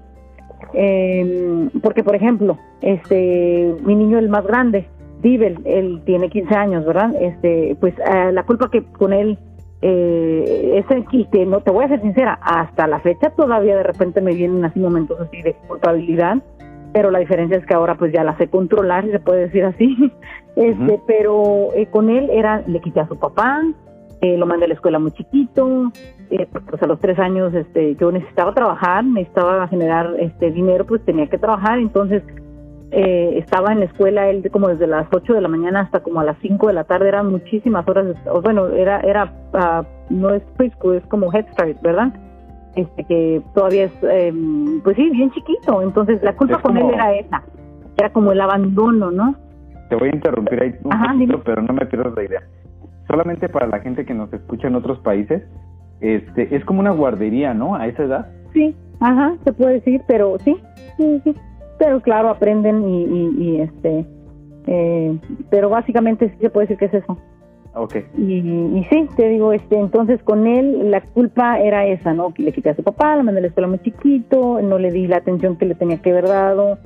[0.74, 4.88] eh, porque por ejemplo este mi niño el más grande
[5.22, 7.14] Dibel, él tiene 15 años, ¿verdad?
[7.20, 9.38] Este, pues eh, la culpa que con él
[9.82, 13.84] eh, es y que no te voy a ser sincera, hasta la fecha todavía de
[13.84, 16.38] repente me vienen así momentos así de culpabilidad,
[16.94, 19.64] pero la diferencia es que ahora pues ya la sé controlar, si se puede decir
[19.66, 20.12] así.
[20.58, 23.62] Este, pero eh, con él era le quité a su papá,
[24.22, 25.92] eh, lo mandé a la escuela muy chiquito,
[26.30, 31.04] eh, pues a los tres años este yo necesitaba trabajar, necesitaba generar este dinero, pues
[31.06, 32.24] tenía que trabajar, entonces
[32.92, 36.22] eh, estaba en la escuela él como desde las 8 de la mañana hasta como
[36.22, 40.42] a las 5 de la tarde, eran muchísimas horas, bueno, era, era uh, no es
[40.56, 42.14] preschool, es como Head Start, ¿verdad?
[42.76, 44.34] Este, que todavía es, eh,
[44.84, 47.44] pues sí, bien chiquito, entonces la culpa con él era esa,
[47.98, 49.36] era como el abandono, ¿no?
[49.90, 52.44] Te voy a interrumpir ahí un poquito, pero no me pierdas la idea.
[53.08, 55.44] Solamente para la gente que nos escucha en otros países,
[56.02, 57.76] este, es como una guardería, ¿no?
[57.76, 58.28] A esa edad.
[58.54, 60.56] Sí, ajá, se puede decir, pero sí,
[60.98, 61.36] sí, sí
[61.78, 63.04] pero claro, aprenden y,
[63.40, 64.06] y, este,
[64.66, 65.18] eh,
[65.50, 67.18] pero básicamente sí se puede decir que es eso.
[67.74, 68.06] Okay.
[68.18, 72.34] Y, y, sí, te digo, este, entonces con él la culpa era esa, ¿no?
[72.34, 74.92] Que le quité a su papá, lo mandé a la escuela muy chiquito, no le
[74.92, 76.80] di la atención que le tenía que haber dado,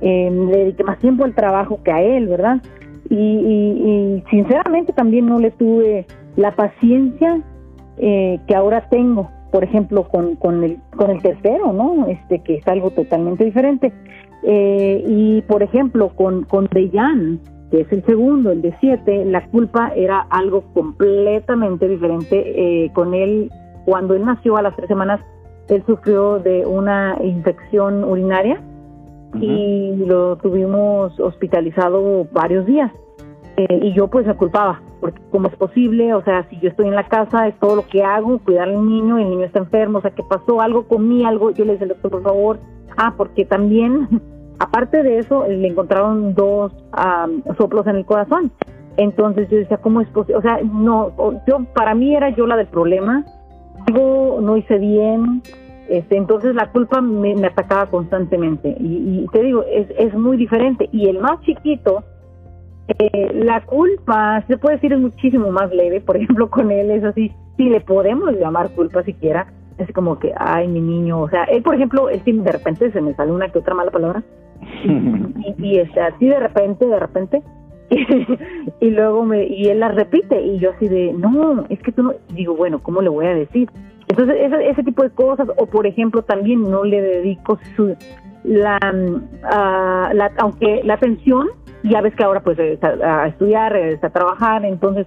[0.00, 2.62] eh, le dediqué más tiempo al trabajo que a él, ¿verdad?
[3.10, 7.40] Y, y, sinceramente también no le tuve la paciencia
[7.96, 12.06] eh, que ahora tengo, por ejemplo, con, con, el, con el tercero, ¿no?
[12.06, 13.92] Este, que es algo totalmente diferente.
[14.42, 19.92] Eh, y por ejemplo, con, con que es el segundo, el de siete, la culpa
[19.94, 22.84] era algo completamente diferente.
[22.84, 23.50] Eh, con él,
[23.84, 25.20] cuando él nació a las tres semanas,
[25.68, 28.62] él sufrió de una infección urinaria
[29.34, 32.92] y lo tuvimos hospitalizado varios días.
[33.56, 36.86] Eh, y yo pues me culpaba, porque como es posible, o sea, si yo estoy
[36.86, 39.98] en la casa, es todo lo que hago, cuidar al niño, el niño está enfermo,
[39.98, 40.60] o sea, ¿qué pasó?
[40.60, 42.58] Algo comí, algo, yo le dije al doctor, por favor,
[42.98, 44.08] Ah, porque también,
[44.58, 46.72] aparte de eso, le encontraron dos
[47.56, 48.50] soplos en el corazón.
[48.96, 50.36] Entonces yo decía, ¿cómo es posible?
[50.36, 51.12] O sea, no,
[51.46, 53.24] yo para mí era yo la del problema.
[53.86, 55.42] Algo no hice bien.
[55.88, 58.76] Este, entonces la culpa me, atacaba constantemente.
[58.78, 60.88] Y, te digo, es, es muy diferente.
[60.92, 62.04] Y el más chiquito,
[62.98, 66.00] eh, la culpa, se puede decir, es muchísimo más leve.
[66.00, 70.32] Por ejemplo, con él es así, si le podemos llamar culpa siquiera, es como que,
[70.36, 73.48] ay, mi niño, o sea, él, por ejemplo, él de repente se me sale una
[73.48, 74.24] que otra mala palabra,
[74.84, 77.42] y, y este, así de repente, de repente,
[78.80, 82.02] y, luego me, y él la repite, y yo así de, no, es que tú
[82.02, 83.70] no, digo, bueno, ¿cómo le voy a decir?
[84.18, 87.96] Entonces, ese, ese tipo de cosas, o por ejemplo, también no le dedico su,
[88.42, 88.78] la,
[90.12, 91.48] la aunque la atención,
[91.84, 95.06] ya ves que ahora pues está a estudiar, a trabajar, entonces,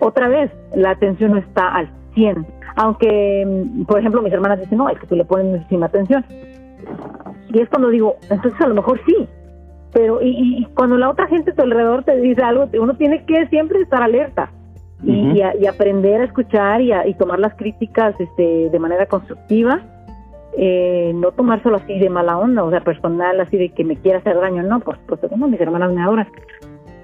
[0.00, 4.78] otra vez, la atención no está al 100 aunque, mm, por ejemplo, mis hermanas dicen,
[4.78, 6.24] no, es que tú le pones muchísima atención.
[7.48, 9.28] Y es cuando digo, entonces a lo mejor sí.
[9.92, 13.46] Pero, y, cuando la otra gente a tu alrededor te dice algo, uno tiene que
[13.48, 14.50] siempre estar alerta
[15.04, 19.80] y, aprender a escuchar y, y tomar las críticas este, de manera constructiva.
[20.56, 24.18] Eh, no tomárselo así de mala onda, o sea, personal, así de que me quiera
[24.18, 26.26] hacer daño, no, por supuesto, como mis hermanas me adoran.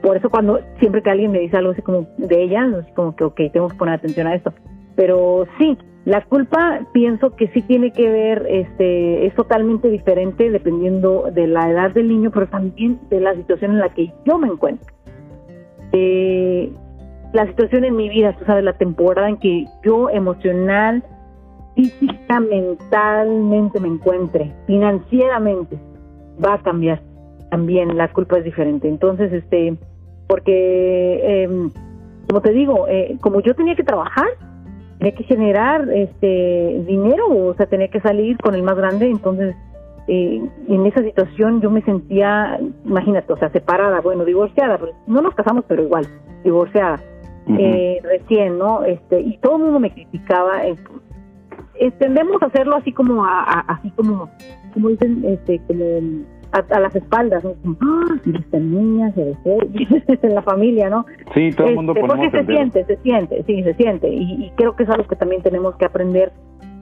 [0.03, 3.15] Por eso cuando siempre que alguien me dice algo así como de ellas, es como
[3.15, 4.53] que, ok, tengo que poner atención a esto.
[4.97, 11.31] Pero sí, la culpa pienso que sí tiene que ver, este, es totalmente diferente dependiendo
[11.33, 14.49] de la edad del niño, pero también de la situación en la que yo me
[14.49, 14.93] encuentro.
[15.93, 16.73] Eh,
[17.35, 21.03] la situación en mi vida, tú sabes, la temporada en que yo emocional,
[21.75, 25.77] física, mentalmente me encuentre, financieramente,
[26.43, 27.03] va a cambiar.
[27.51, 28.89] También la culpa es diferente.
[28.89, 29.77] Entonces, este,
[30.29, 31.73] porque, em,
[32.29, 34.29] como te digo, eh, como yo tenía que trabajar,
[34.99, 39.57] tenía que generar este dinero, o sea, tenía que salir con el más grande, entonces
[40.07, 45.21] eh, en esa situación yo me sentía, imagínate, o sea, separada, bueno, divorciada, pero no
[45.21, 46.07] nos casamos, pero igual,
[46.45, 47.01] divorciada,
[47.47, 48.85] eh, recién, ¿no?
[48.85, 50.67] Este, y todo el mundo me criticaba.
[50.67, 50.77] Eh,
[51.99, 54.31] tendemos a hacerlo así como, a, así como,
[54.73, 57.55] como dicen, este, como a, las espaldas, ¿no?
[57.81, 58.17] ¡Ah!
[58.39, 59.59] esta niña se dejó
[60.23, 61.05] en la familia, ¿no?
[61.35, 64.09] Sí, todo el mundo este, Porque se siente, se siente, sí, se siente.
[64.09, 66.33] Y, creo que es algo que también tenemos que aprender.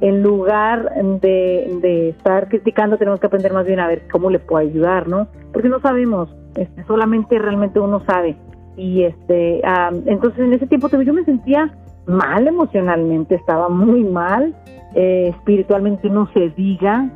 [0.01, 4.41] En lugar de, de estar criticando, tenemos que aprender más bien a ver cómo le
[4.41, 5.29] puedo ayudar, ¿no?
[5.53, 8.37] Porque no sabemos, este, solamente realmente uno sabe.
[8.77, 9.63] Y este,
[10.07, 11.73] entonces en ese tiempo yo me sentía
[12.07, 14.55] mal emocionalmente, estaba muy mal,
[14.95, 17.11] eh, espiritualmente no se diga,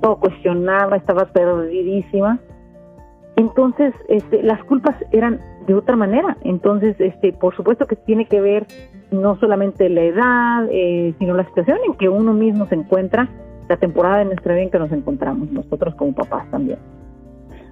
[0.00, 2.38] todo cuestionaba, estaba perdidísima.
[3.36, 6.36] Entonces, este, las culpas eran de otra manera.
[6.42, 8.66] Entonces, este, por supuesto que tiene que ver
[9.10, 13.28] no solamente la edad, eh, sino la situación en que uno mismo se encuentra,
[13.68, 16.78] la temporada de nuestra vida en que nos encontramos, nosotros como papás también.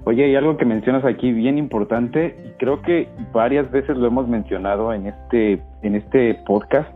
[0.05, 4.29] Oye, hay algo que mencionas aquí bien importante y creo que varias veces lo hemos
[4.29, 6.89] mencionado en este en este podcast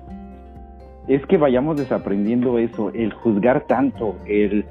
[1.07, 4.65] es que vayamos desaprendiendo eso, el juzgar tanto, el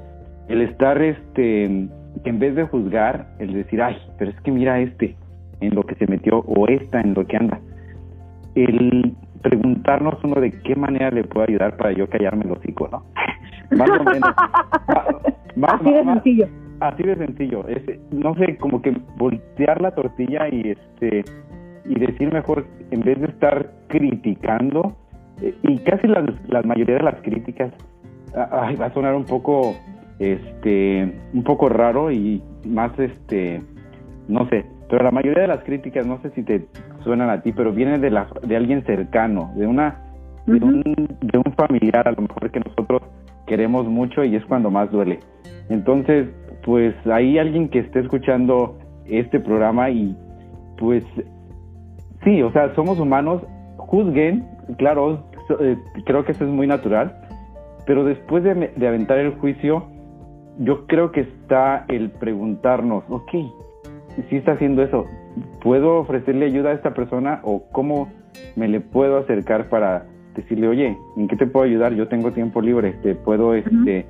[0.48, 5.16] el estar, este, en vez de juzgar, el decir, ay, pero es que mira este
[5.60, 7.60] en lo que se metió o esta en lo que anda.
[8.54, 13.04] El preguntarnos uno de qué manera le puedo ayudar para yo callarme el hocico, ¿no?
[13.76, 14.30] más o menos.
[15.62, 16.63] Así de sencillo.
[16.80, 17.66] Así de sencillo.
[17.68, 21.24] Es, no sé, como que voltear la tortilla y este
[21.86, 24.96] y decir mejor, en vez de estar criticando,
[25.42, 27.72] eh, y casi la, la mayoría de las críticas,
[28.50, 29.74] ay, va a sonar un poco,
[30.18, 33.62] este, un poco raro y más, este,
[34.28, 36.66] no sé, pero la mayoría de las críticas, no sé si te
[37.02, 40.00] suenan a ti, pero viene de, la, de alguien cercano, de una,
[40.46, 40.82] de, un,
[41.20, 43.02] de un familiar a lo mejor que nosotros
[43.46, 45.20] queremos mucho y es cuando más duele.
[45.68, 46.28] Entonces,
[46.64, 50.16] pues hay alguien que esté escuchando este programa y
[50.78, 51.04] pues
[52.24, 53.42] sí, o sea, somos humanos,
[53.76, 54.46] juzguen,
[54.78, 55.24] claro,
[55.60, 57.14] eh, creo que eso es muy natural,
[57.86, 59.84] pero después de, de, aventar el juicio,
[60.58, 63.30] yo creo que está el preguntarnos, ok,
[64.30, 65.04] si está haciendo eso,
[65.62, 68.08] ¿puedo ofrecerle ayuda a esta persona o cómo
[68.56, 71.92] me le puedo acercar para decirle, oye, ¿en qué te puedo ayudar?
[71.94, 74.06] Yo tengo tiempo libre, este, puedo, este,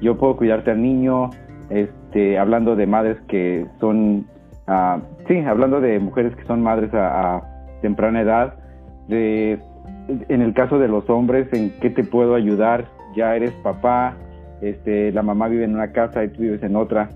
[0.00, 1.30] yo puedo cuidarte al niño,
[1.70, 1.97] este,
[2.38, 4.26] hablando de madres que son,
[4.68, 7.42] uh, sí, hablando de mujeres que son madres a,
[7.82, 8.54] temprana edad,
[9.08, 9.58] de,
[10.28, 12.86] en el caso de los hombres, ¿en qué te puedo ayudar?
[13.14, 14.16] Ya eres papá,
[14.60, 17.10] este, la mamá vive en una casa y tú vives en otra,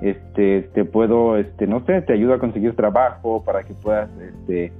[0.00, 4.72] este, te puedo, este, no sé, te ayudo a conseguir trabajo para que puedas, este,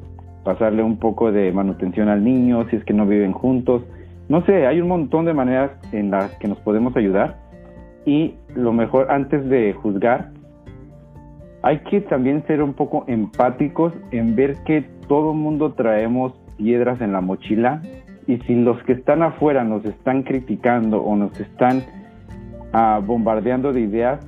[0.44, 3.82] pasarle un poco de manutención al niño si es que no viven juntos.
[4.28, 7.36] No sé, hay un montón de maneras en las que nos podemos ayudar
[8.08, 10.30] y lo mejor antes de juzgar,
[11.62, 17.12] hay que también ser un poco empáticos en ver que todo mundo traemos piedras en
[17.12, 17.82] la mochila
[18.26, 21.82] y si los que están afuera nos están criticando o nos están
[22.72, 24.26] ah, bombardeando de ideas,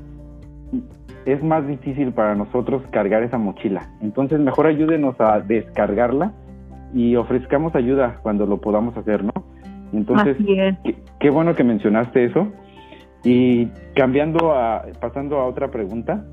[1.25, 3.89] es más difícil para nosotros cargar esa mochila.
[4.03, 6.33] Entonces mejor ayúdenos a descargarla
[6.93, 9.33] y ofrezcamos ayuda cuando lo podamos hacer, ¿no?
[9.95, 10.37] Entonces,
[11.19, 12.47] qué, bueno que mencionaste eso.
[13.25, 16.25] Y cambiando a, pasando a otra pregunta,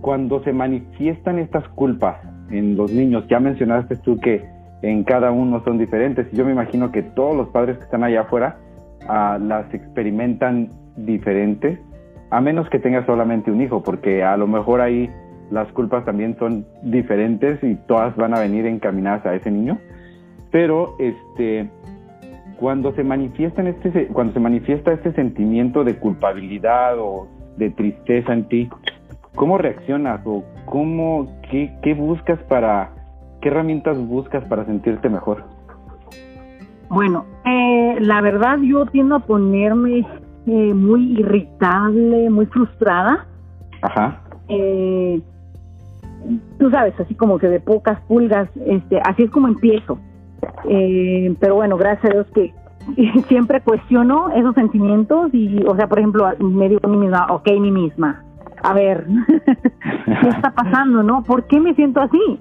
[0.00, 2.16] cuando se manifiestan estas culpas
[2.50, 4.44] en los niños, ya mencionaste tú que
[4.82, 8.02] en cada uno son diferentes, y yo me imagino que todos los padres que están
[8.02, 8.56] allá afuera
[9.08, 11.78] ah, las experimentan diferentes
[12.32, 15.10] a menos que tenga solamente un hijo, porque a lo mejor ahí
[15.50, 19.78] las culpas también son diferentes y todas van a venir encaminadas a ese niño.
[20.50, 21.68] Pero este
[22.62, 28.46] cuando se manifiesta este cuando se manifiesta este sentimiento de culpabilidad o de tristeza en
[28.46, 28.70] ti,
[29.34, 32.92] ¿cómo reaccionas o cómo qué, qué buscas para
[33.40, 35.42] qué herramientas buscas para sentirte mejor?
[36.88, 40.06] Bueno, eh, la verdad yo tiendo a ponerme
[40.46, 43.26] eh, muy irritable, muy frustrada.
[43.82, 44.20] Ajá.
[44.46, 45.20] Eh,
[46.60, 49.98] tú sabes, así como que de pocas pulgas, este, así es como empiezo.
[50.68, 52.54] Eh, pero bueno, gracias a Dios que
[53.28, 57.50] siempre cuestiono esos sentimientos y, o sea, por ejemplo, me digo a mí misma, ok,
[57.60, 58.24] mí misma,
[58.62, 59.06] a ver,
[60.22, 61.22] ¿qué está pasando, no?
[61.22, 62.40] ¿Por qué me siento así?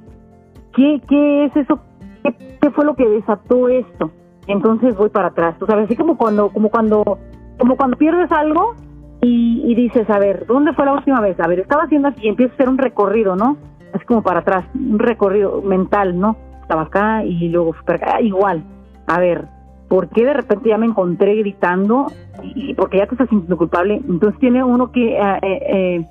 [0.73, 1.79] ¿Qué, qué es eso?
[2.23, 4.11] ¿Qué, ¿Qué, fue lo que desató esto?
[4.47, 7.19] Entonces voy para atrás, tú sabes, así como cuando, como cuando
[7.61, 8.73] como cuando pierdes algo
[9.21, 11.39] y, dices, a ver, ¿dónde fue la última vez?
[11.39, 13.55] A ver, estaba haciendo así y empiezas a hacer un recorrido, ¿no?
[13.93, 16.37] Es como para atrás, un recorrido mental, ¿no?
[16.71, 18.63] Estaba acá y luego acá, igual.
[19.05, 19.43] A ver,
[19.89, 22.07] ¿por qué de repente ya me encontré gritando?
[22.41, 24.01] Y porque ya te estás sintiendo culpable.
[24.07, 26.07] Entonces tiene uno que eh, eh, eh,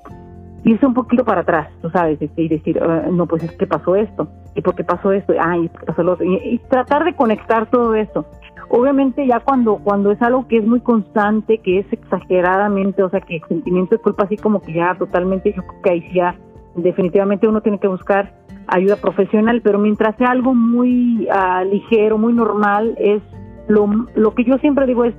[0.63, 3.65] irse un poquito para atrás, tú sabes, este, y decir, ah, no, pues es que
[3.65, 7.67] pasó esto, y por qué pasó esto, ay, pasó lo otro, y, tratar de conectar
[7.71, 8.23] todo esto.
[8.69, 13.21] Obviamente ya cuando cuando es algo que es muy constante, que es exageradamente, o sea,
[13.21, 15.63] que el sentimiento de culpa así como que ya totalmente, yo
[16.13, 16.35] ya
[16.75, 18.31] definitivamente uno tiene que buscar
[18.67, 23.21] ayuda profesional, pero mientras sea algo muy uh, ligero, muy normal, es
[23.67, 25.13] lo, lo que yo siempre digo es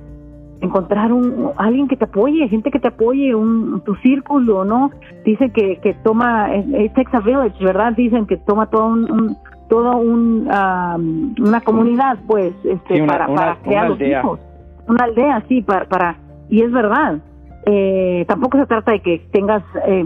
[0.61, 4.91] encontrar un alguien que te apoye, gente que te apoye, un tu círculo, ¿no?
[5.25, 7.93] Dicen que, que toma, es Texas Village, ¿verdad?
[7.93, 9.35] Dicen que toma todo un,
[9.69, 14.39] todo un, una comunidad, pues, este, para, para crear los hijos.
[14.87, 16.17] Una aldea, sí, para, para,
[16.49, 17.19] y es verdad.
[17.65, 20.05] Eh, tampoco se trata de que tengas eh,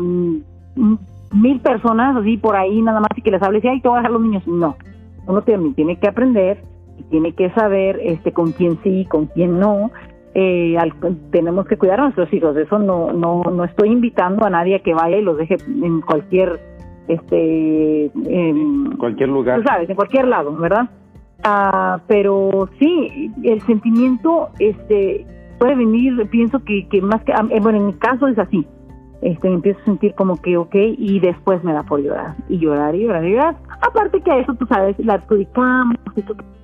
[1.32, 3.97] mil personas así por ahí nada más y que les hables y ay, te voy
[3.97, 4.47] a dejar los niños.
[4.47, 4.76] No,
[5.28, 6.64] uno también tiene que aprender
[6.97, 9.91] y tiene que saber este con quién sí, con quién no,
[10.39, 10.78] eh,
[11.32, 12.56] tenemos que cuidar a nuestros hijos.
[12.58, 16.01] Eso no, no, no estoy invitando a nadie a que vaya y los deje en
[16.01, 16.60] cualquier,
[17.08, 19.62] este, en cualquier lugar.
[19.62, 20.89] Tú sabes, en cualquier lado, ¿verdad?
[21.43, 25.26] Ah, pero sí, el sentimiento, este,
[25.58, 28.66] puede venir, pienso que, que más que, eh, bueno, en mi caso es así.
[29.28, 32.95] Este, empiezo a sentir como que, ok, y después me da por llorar, y llorar,
[32.95, 33.55] y llorar, y llorar.
[33.82, 35.97] Aparte que a eso, tú sabes, la adjudicamos,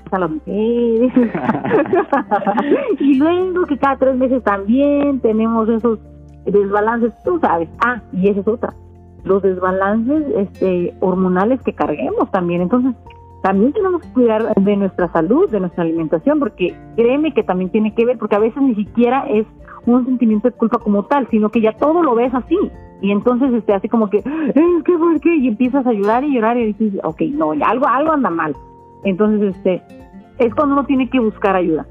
[0.10, 1.12] a las mujeres.
[3.02, 6.00] y luego que cada tres meses también tenemos esos
[6.46, 8.74] desbalances, tú sabes, ah, y esa es otra,
[9.26, 12.62] los desbalances este, hormonales que carguemos también.
[12.62, 12.96] Entonces,
[13.42, 17.94] también tenemos que cuidar de nuestra salud, de nuestra alimentación, porque créeme que también tiene
[17.94, 19.46] que ver, porque a veces ni siquiera es
[19.86, 22.58] un sentimiento de culpa como tal, sino que ya todo lo ves así.
[23.02, 26.34] Y entonces este hace como que, es que por qué, y empiezas a llorar y
[26.34, 28.56] llorar y dices, ok, no, algo, algo anda mal.
[29.04, 29.82] Entonces, este,
[30.38, 31.86] es cuando uno tiene que buscar ayuda.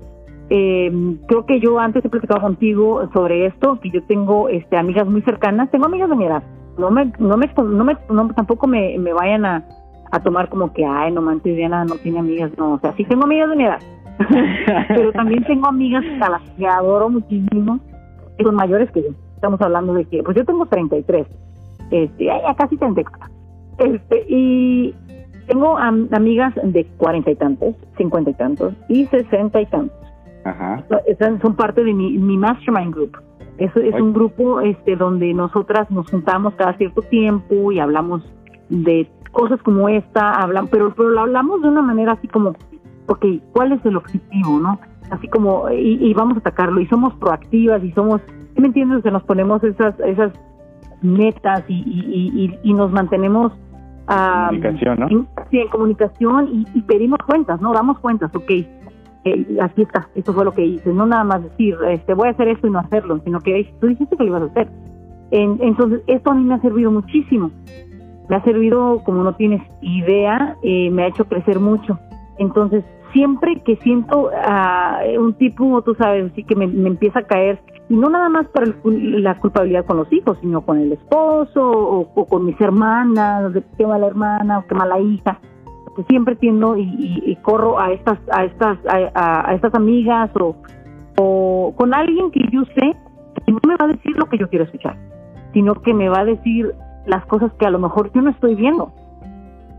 [0.51, 0.90] Eh,
[1.28, 5.22] creo que yo antes he platicado contigo sobre esto, que yo tengo este, amigas muy
[5.22, 6.43] cercanas, tengo amigas de mi edad,
[6.76, 7.84] no me, no me, no
[8.24, 9.64] me tampoco me, me vayan a,
[10.11, 13.05] a tomar como que, ay, no manches, Diana no tiene amigas, no, o sea, sí
[13.05, 13.80] tengo amigas de mi edad,
[14.88, 17.80] pero también tengo amigas a las que adoro muchísimo,
[18.36, 21.26] que son mayores que yo, estamos hablando de que, pues yo tengo 33,
[21.90, 23.28] este, ya casi 34,
[23.78, 24.94] este, y
[25.46, 29.96] tengo amigas de cuarenta y tantos, cincuenta y tantos y sesenta y tantos.
[30.44, 30.84] Ajá.
[31.40, 33.16] son parte de mi, mi mastermind group.
[33.58, 38.22] Es, es un grupo este donde nosotras nos juntamos cada cierto tiempo y hablamos
[38.68, 42.54] de cosas como esta, hablan, pero, pero lo hablamos de una manera así como,
[43.12, 44.78] ok, ¿cuál es el objetivo, no?
[45.10, 48.20] Así como, y, vamos a atacarlo, y somos proactivas, y somos,
[48.56, 49.02] ¿me entiendes?
[49.02, 50.32] Que nos ponemos esas, esas
[51.02, 53.52] metas y, y, y nos mantenemos
[54.08, 55.26] ah, comunicación, ¿no?
[55.50, 57.72] sí, en comunicación y, pedimos cuentas, ¿no?
[57.72, 61.76] Damos cuentas, ok, eh, aquí está, esto fue lo que hice, no nada más decir,
[61.88, 64.42] este, voy a hacer esto y no hacerlo, sino que tú dijiste que lo ibas
[64.42, 64.68] a hacer.
[65.30, 67.50] entonces, esto a mí me ha servido muchísimo
[68.28, 71.98] me ha servido, como no tienes idea, eh, me ha hecho crecer mucho.
[72.38, 77.60] Entonces, siempre que siento a un tipo, tú sabes, así que me, empieza a caer,
[77.88, 82.26] y no nada más para la culpabilidad con los hijos, sino con el esposo o,
[82.26, 85.38] con mis hermanas, de qué mala hermana o qué mala hija,
[85.96, 90.56] que siempre tiendo y, corro a estas a estas a, estas amigas o,
[91.18, 92.96] o con alguien que yo sé
[93.44, 94.96] que no me va a decir lo que yo quiero escuchar,
[95.52, 96.72] sino que me va a decir
[97.06, 98.92] las cosas que a lo mejor yo no estoy viendo.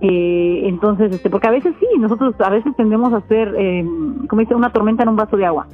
[0.06, 3.86] Eh, entonces, este, porque a veces sí, nosotros a veces tendemos a hacer, eh,
[4.28, 5.68] como dice, una tormenta en un vaso de agua.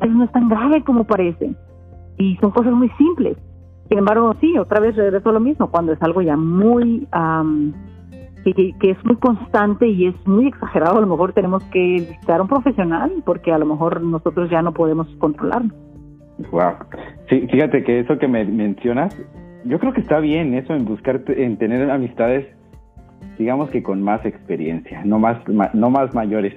[0.00, 1.52] A no es tan grave como parece.
[2.16, 3.36] Y son cosas muy simples.
[3.88, 7.08] Sin embargo, sí, otra vez regreso a lo mismo, cuando es algo ya muy,
[8.44, 12.38] que, que, es muy constante y es muy exagerado, a lo mejor tenemos que visitar
[12.38, 15.74] a un profesional porque a lo mejor nosotros ya no podemos controlarlo.
[16.52, 16.74] Wow.
[17.28, 19.14] Sí, fíjate que eso que me mencionas
[19.64, 22.46] yo creo que está bien eso en buscar, en tener amistades,
[23.38, 26.54] digamos que con más experiencia, no más, no más mayores.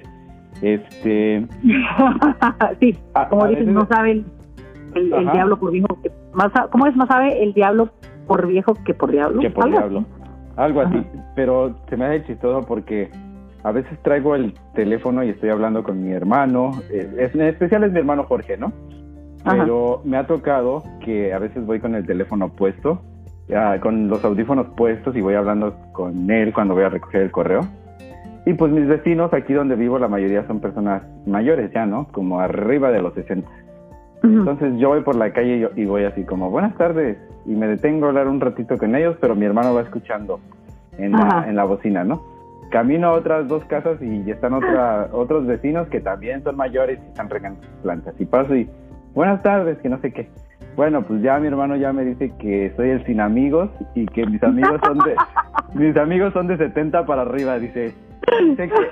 [0.62, 1.46] Este.
[2.80, 2.96] sí,
[3.30, 4.24] como dices, no sabe
[4.94, 7.90] el, diablo por viejo que más, ¿cómo es más sabe el diablo
[8.26, 9.40] por viejo que por diablo?
[9.40, 10.04] Que por diablo.
[10.56, 11.02] Algo así,
[11.34, 13.10] pero se me hace chistoso porque
[13.62, 17.84] a veces traigo el teléfono y estoy hablando con mi hermano, eh, es, en especial
[17.84, 18.72] es mi hermano Jorge, ¿no?
[19.44, 23.00] pero me ha tocado que a veces voy con el teléfono puesto,
[23.80, 27.66] con los audífonos puestos y voy hablando con él cuando voy a recoger el correo.
[28.44, 32.06] Y pues mis vecinos aquí donde vivo, la mayoría son personas mayores ya, ¿no?
[32.12, 33.48] Como arriba de los 60.
[34.22, 38.06] Entonces yo voy por la calle y, voy así como, buenas tardes, y me detengo
[38.06, 40.40] a hablar un ratito con ellos, pero mi hermano va escuchando
[40.98, 42.24] en, la, en la bocina, ¿no?
[42.70, 47.08] Camino a otras dos casas y están otra, otros vecinos que también son mayores y
[47.08, 48.14] están regando plantas.
[48.18, 48.68] Y paso y
[49.14, 50.28] buenas tardes, que no sé qué.
[50.76, 54.26] Bueno, pues ya mi hermano ya me dice que soy el sin amigos y que
[54.26, 55.14] mis amigos son de
[55.74, 57.94] mis amigos son de 70 para arriba, dice.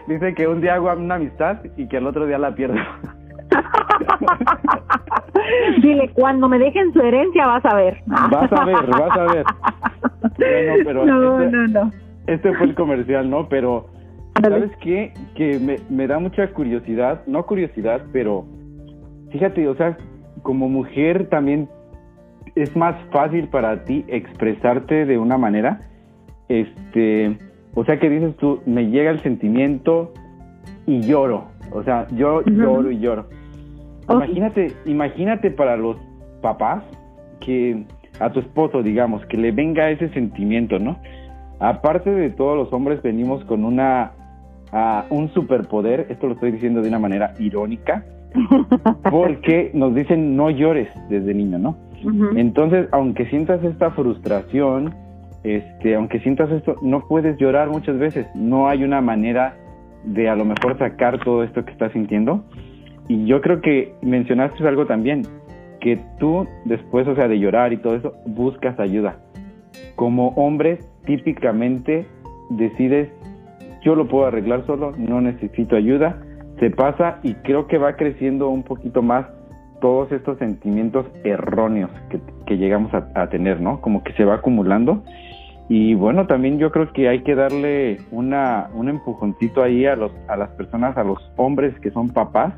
[0.06, 2.76] Dice que, un día hago una amistad y que el otro día la pierdo.
[5.82, 8.00] Dile, cuando me dejen su herencia vas a ver.
[8.06, 9.44] Vas a ver, vas a ver.
[10.84, 11.90] pero no, este, no, no.
[12.26, 13.48] Este fue el comercial, ¿no?
[13.48, 13.86] Pero,
[14.40, 15.12] ¿sabes qué?
[15.34, 18.46] Que me, me da mucha curiosidad, no curiosidad, pero
[19.30, 19.96] fíjate, o sea,
[20.44, 21.68] como mujer también
[22.54, 25.88] es más fácil para ti expresarte de una manera,
[26.48, 27.36] este,
[27.74, 30.12] o sea que dices tú, me llega el sentimiento
[30.86, 33.26] y lloro, o sea, yo lloro y lloro.
[34.08, 35.96] Imagínate, imagínate para los
[36.42, 36.84] papás
[37.40, 37.84] que
[38.20, 40.98] a tu esposo, digamos, que le venga ese sentimiento, ¿no?
[41.58, 44.12] Aparte de todos los hombres venimos con una
[45.08, 48.04] un superpoder, esto lo estoy diciendo de una manera irónica,
[49.10, 51.76] porque nos dicen no llores desde niño, ¿no?
[52.36, 54.94] Entonces, aunque sientas esta frustración,
[55.42, 58.26] este, aunque sientas esto, no puedes llorar muchas veces.
[58.34, 59.56] No hay una manera
[60.04, 62.44] de a lo mejor sacar todo esto que estás sintiendo.
[63.08, 65.22] Y yo creo que mencionaste algo también,
[65.80, 69.16] que tú después, o sea, de llorar y todo eso, buscas ayuda.
[69.96, 72.06] Como hombre, típicamente
[72.50, 73.08] decides,
[73.82, 76.18] yo lo puedo arreglar solo, no necesito ayuda
[76.58, 79.26] se pasa y creo que va creciendo un poquito más
[79.80, 83.80] todos estos sentimientos erróneos que, que llegamos a, a, tener, ¿no?
[83.80, 85.02] Como que se va acumulando.
[85.68, 90.12] Y bueno, también yo creo que hay que darle una, un empujoncito ahí a, los,
[90.28, 92.54] a las personas, a los hombres que son papás,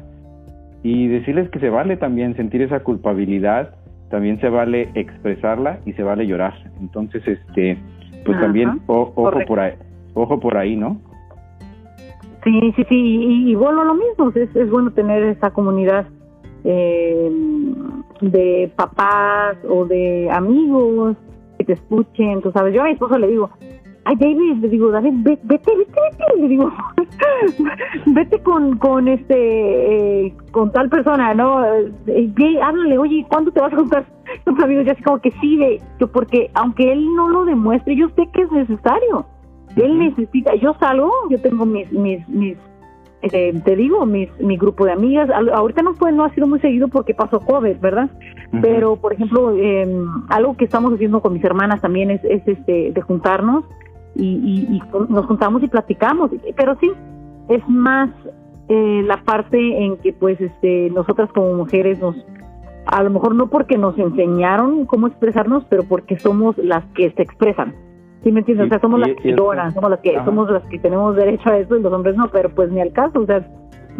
[0.82, 3.74] y decirles que se vale también sentir esa culpabilidad,
[4.10, 6.54] también se vale expresarla y se vale llorar.
[6.80, 7.76] Entonces, este,
[8.24, 9.72] pues también ojo por ahí,
[10.14, 11.00] ojo por ahí, ¿no?
[12.46, 16.06] Sí, sí, sí, y, y bueno, lo mismo, es, es bueno tener esa comunidad
[16.62, 17.28] eh,
[18.20, 21.16] de papás o de amigos
[21.58, 23.50] que te escuchen, tú sabes, yo a mi esposo le digo,
[24.04, 26.70] ay David, le digo, David, vete, vete, vete, le digo,
[28.06, 31.64] vete con, con este, eh, con tal persona, ¿no?
[32.06, 34.06] Eh, háblale, oye, ¿cuándo te vas a juntar
[34.44, 34.86] con amigos?
[34.86, 38.28] Y así como que sí, de, yo, porque aunque él no lo demuestre, yo sé
[38.32, 39.26] que es necesario.
[39.76, 42.56] Él necesita, yo salgo, yo tengo mis, mis, mis
[43.22, 46.60] eh, te digo, mis, mi grupo de amigas, ahorita no fue, no ha sido muy
[46.60, 48.10] seguido porque pasó COVID, ¿verdad?
[48.62, 49.86] Pero, por ejemplo, eh,
[50.28, 53.64] algo que estamos haciendo con mis hermanas también es, es este, de juntarnos
[54.14, 56.90] y, y, nos juntamos y platicamos, pero sí,
[57.48, 58.10] es más
[58.68, 62.16] eh, la parte en que pues este nosotras como mujeres nos
[62.86, 67.22] a lo mejor no porque nos enseñaron cómo expresarnos pero porque somos las que se
[67.22, 67.74] expresan
[68.26, 68.66] ¿sí me entiendes?
[68.66, 71.58] o sea somos las que lloran somos las que somos las que tenemos derecho a
[71.58, 73.46] eso y los hombres no pero pues ni al caso o sea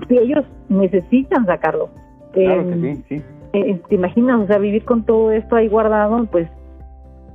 [0.09, 1.91] si ellos necesitan sacarlo
[2.33, 3.23] claro que em, sí, sí.
[3.53, 6.49] Eh, te imaginas o sea vivir con todo esto ahí guardado pues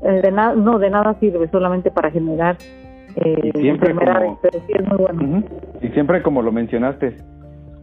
[0.04, 2.58] eh, de nada no de nada sirve solamente para generar
[3.16, 5.44] eh, y siempre como, pero sí es muy bueno.
[5.82, 7.16] y siempre como lo mencionaste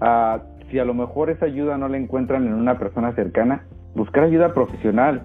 [0.02, 0.38] uh,
[0.70, 4.52] si a lo mejor esa ayuda no la encuentran en una persona cercana buscar ayuda
[4.52, 5.22] profesional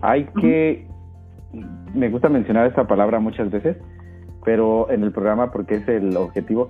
[0.00, 0.85] hay que
[1.94, 3.76] me gusta mencionar esta palabra muchas veces
[4.44, 6.68] pero en el programa porque es el objetivo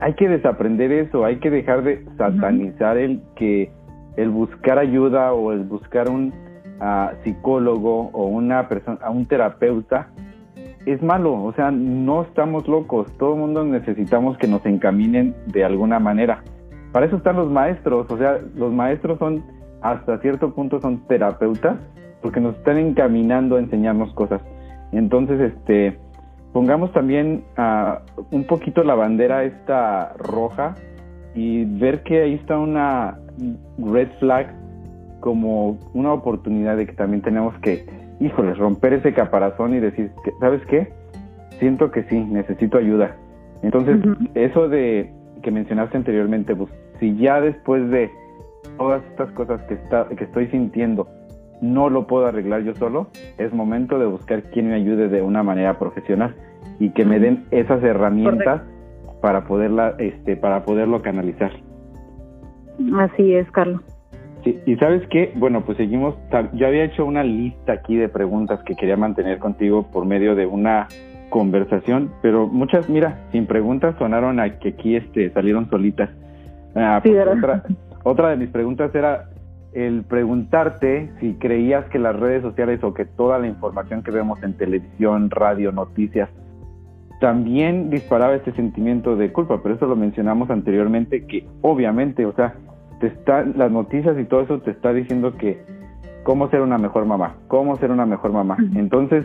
[0.00, 3.70] hay que desaprender eso hay que dejar de satanizar el que
[4.16, 6.32] el buscar ayuda o el buscar un
[6.80, 10.08] a psicólogo o una persona, a un terapeuta,
[10.86, 15.64] es malo, o sea, no estamos locos, todo el mundo necesitamos que nos encaminen de
[15.64, 16.42] alguna manera.
[16.92, 19.44] Para eso están los maestros, o sea, los maestros son,
[19.82, 21.76] hasta cierto punto, son terapeutas,
[22.22, 24.40] porque nos están encaminando a enseñarnos cosas.
[24.92, 25.98] Entonces, este,
[26.52, 27.98] pongamos también uh,
[28.30, 30.74] un poquito la bandera esta roja
[31.34, 33.18] y ver que ahí está una
[33.78, 34.54] red flag
[35.20, 37.84] como una oportunidad de que también tenemos que,
[38.20, 40.10] híjoles, romper ese caparazón y decir,
[40.40, 40.92] ¿sabes qué?
[41.58, 43.16] Siento que sí, necesito ayuda.
[43.62, 43.98] Entonces,
[44.34, 45.12] eso de
[45.42, 48.10] que mencionaste anteriormente, pues, si ya después de
[48.76, 51.08] todas estas cosas que, está, que estoy sintiendo,
[51.60, 55.42] no lo puedo arreglar yo solo, es momento de buscar quien me ayude de una
[55.42, 56.34] manera profesional
[56.78, 58.62] y que me den esas herramientas
[59.20, 61.50] para poderla, este, para poderlo canalizar.
[62.96, 63.80] Así es, Carlos.
[64.44, 66.14] Sí, y sabes qué, bueno, pues seguimos,
[66.52, 70.46] yo había hecho una lista aquí de preguntas que quería mantener contigo por medio de
[70.46, 70.86] una
[71.28, 76.10] conversación, pero muchas, mira, sin preguntas sonaron a que aquí este, salieron solitas.
[76.76, 77.64] Ah, pues otra,
[78.04, 79.28] otra de mis preguntas era
[79.72, 84.42] el preguntarte si creías que las redes sociales o que toda la información que vemos
[84.42, 86.28] en televisión, radio, noticias,
[87.20, 92.54] también disparaba este sentimiento de culpa, pero eso lo mencionamos anteriormente, que obviamente, o sea,
[93.00, 95.60] te está, las noticias y todo eso te está diciendo que
[96.22, 98.56] cómo ser una mejor mamá, cómo ser una mejor mamá.
[98.74, 99.24] Entonces,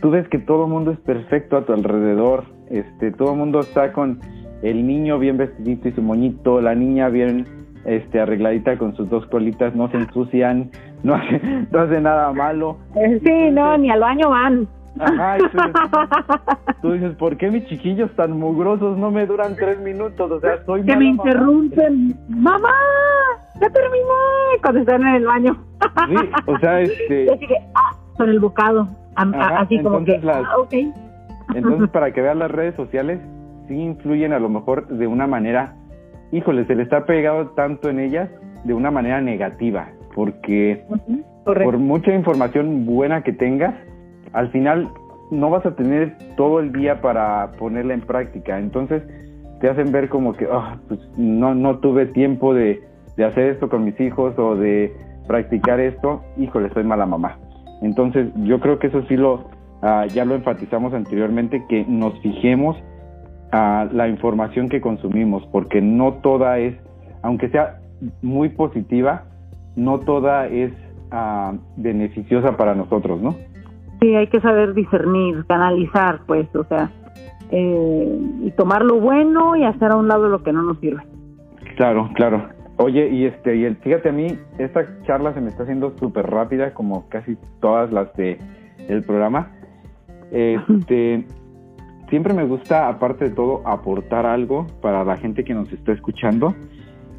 [0.00, 3.60] tú ves que todo el mundo es perfecto a tu alrededor, este, todo el mundo
[3.60, 4.20] está con
[4.62, 7.46] el niño bien vestidito y su moñito, la niña bien
[7.84, 10.70] este arregladita con sus dos colitas, no se ensucian,
[11.02, 12.78] no hace, no hace nada malo.
[12.96, 14.68] Eh, sí, no, ni al baño van.
[14.98, 15.38] Ajá,
[16.82, 20.30] tú dices, ¿por qué mis chiquillos tan mugrosos no me duran tres minutos?
[20.30, 22.16] O sea, soy Que me interrumpen.
[22.28, 22.70] ¡Mamá!
[23.60, 24.04] ¡Ya terminé!
[24.62, 25.56] Cuando están en el baño.
[26.08, 27.32] Sí, o sea, este...
[27.32, 28.88] Así que, ah, son el bocado.
[29.16, 30.92] así como que, las, ah, okay.
[31.54, 33.20] Entonces, para que vean las redes sociales,
[33.68, 35.74] sí influyen a lo mejor de una manera,
[36.32, 38.28] híjole, se le está pegado tanto en ellas
[38.64, 40.84] de una manera negativa, porque
[41.44, 43.74] por mucha información buena que tengas,
[44.32, 44.88] al final
[45.30, 48.58] no vas a tener todo el día para ponerla en práctica.
[48.58, 49.02] Entonces
[49.60, 52.82] te hacen ver como que ah, pues no, no tuve tiempo de,
[53.16, 54.92] hacer esto con mis hijos o de
[55.26, 56.22] practicar esto.
[56.36, 57.38] Híjole, soy mala mamá.
[57.82, 59.44] Entonces yo creo que eso sí lo,
[59.82, 62.76] ah, ya lo enfatizamos anteriormente, que nos fijemos
[63.54, 66.74] a la información que consumimos, porque no toda es,
[67.22, 67.78] aunque sea
[68.20, 69.26] muy positiva,
[69.76, 70.72] no toda es
[71.12, 73.36] ah, beneficiosa para nosotros, ¿no?
[74.00, 76.90] Sí, hay que saber discernir, canalizar, pues, o sea,
[77.52, 81.04] eh, y tomar lo bueno y hacer a un lado lo que no nos sirve.
[81.76, 82.48] Claro, claro.
[82.78, 86.28] Oye, y este, y el, fíjate a mí, esta charla se me está haciendo súper
[86.28, 88.36] rápida, como casi todas las de
[88.88, 89.52] el programa.
[90.32, 91.24] Este,
[92.14, 96.54] siempre me gusta, aparte de todo, aportar algo para la gente que nos está escuchando.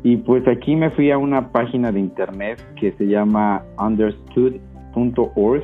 [0.03, 5.63] Y pues aquí me fui a una página de internet que se llama understood.org,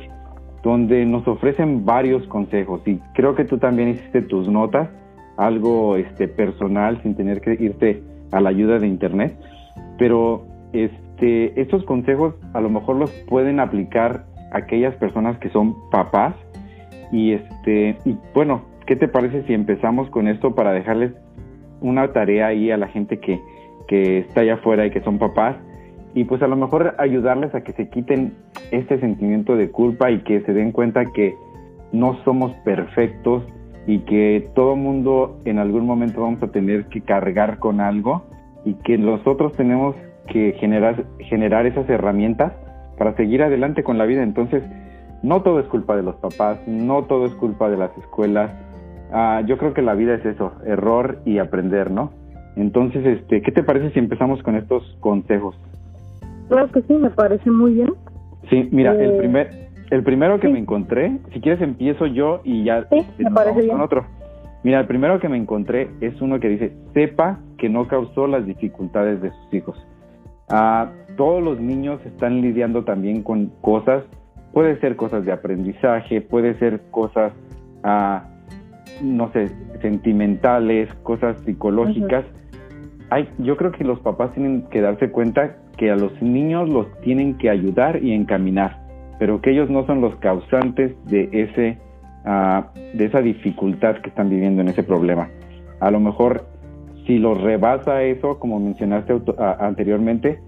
[0.62, 2.82] donde nos ofrecen varios consejos.
[2.84, 4.90] Y creo que tú también hiciste tus notas,
[5.38, 8.02] algo este, personal, sin tener que irte
[8.32, 9.34] a la ayuda de internet.
[9.96, 16.34] Pero este, estos consejos a lo mejor los pueden aplicar aquellas personas que son papás.
[17.10, 21.12] Y este, y bueno, ¿qué te parece si empezamos con esto para dejarles
[21.80, 23.40] una tarea ahí a la gente que,
[23.88, 25.56] que está allá afuera y que son papás?
[26.12, 28.34] Y pues a lo mejor ayudarles a que se quiten
[28.70, 31.34] este sentimiento de culpa y que se den cuenta que
[31.90, 33.44] no somos perfectos
[33.86, 38.26] y que todo mundo en algún momento vamos a tener que cargar con algo
[38.66, 39.96] y que nosotros tenemos
[40.28, 42.52] que generar, generar esas herramientas
[42.98, 44.22] para seguir adelante con la vida.
[44.22, 44.62] Entonces,
[45.22, 48.50] no todo es culpa de los papás, no todo es culpa de las escuelas.
[49.12, 52.12] Ah, yo creo que la vida es eso, error y aprender, ¿no?
[52.56, 55.54] Entonces, este, ¿qué te parece si empezamos con estos consejos?
[56.48, 57.94] Claro que sí, me parece muy bien.
[58.50, 59.50] Sí, mira, el eh, primer,
[59.90, 63.72] el primero que me encontré, si quieres empiezo yo y ya sí, me parece bien.
[63.72, 64.06] con otro.
[64.64, 68.46] Mira, el primero que me encontré es uno que dice, sepa que no causó las
[68.46, 69.86] dificultades de sus hijos.
[70.50, 74.04] Ah, todos los niños están lidiando también con cosas,
[74.52, 77.32] puede ser cosas de aprendizaje, puede ser cosas,
[77.82, 78.24] ah,
[79.02, 79.50] no sé,
[79.80, 82.24] sentimentales, cosas psicológicas.
[83.10, 86.86] Hay, yo creo que los papás tienen que darse cuenta que a los niños los
[87.00, 88.80] tienen que ayudar y encaminar,
[89.18, 91.78] pero que ellos no son los causantes de ese
[92.94, 95.28] de esa dificultad que están viviendo en ese problema.
[95.80, 96.46] A lo mejor
[97.06, 99.20] si los rebasa eso, como mencionaste
[99.58, 100.40] anteriormente,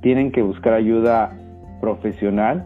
[0.00, 1.36] tienen que buscar ayuda
[1.80, 2.64] profesional,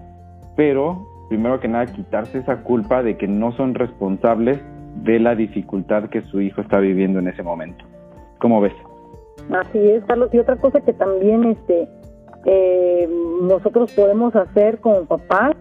[0.54, 4.60] pero primero que nada quitarse esa culpa de que no son responsables
[5.02, 7.84] de la dificultad que su hijo está viviendo en ese momento.
[8.38, 8.74] ¿Cómo ves?
[9.50, 10.30] Así es, Carlos.
[10.32, 11.88] Y otra cosa que también este,
[12.44, 13.08] eh,
[13.42, 15.52] nosotros podemos hacer como papás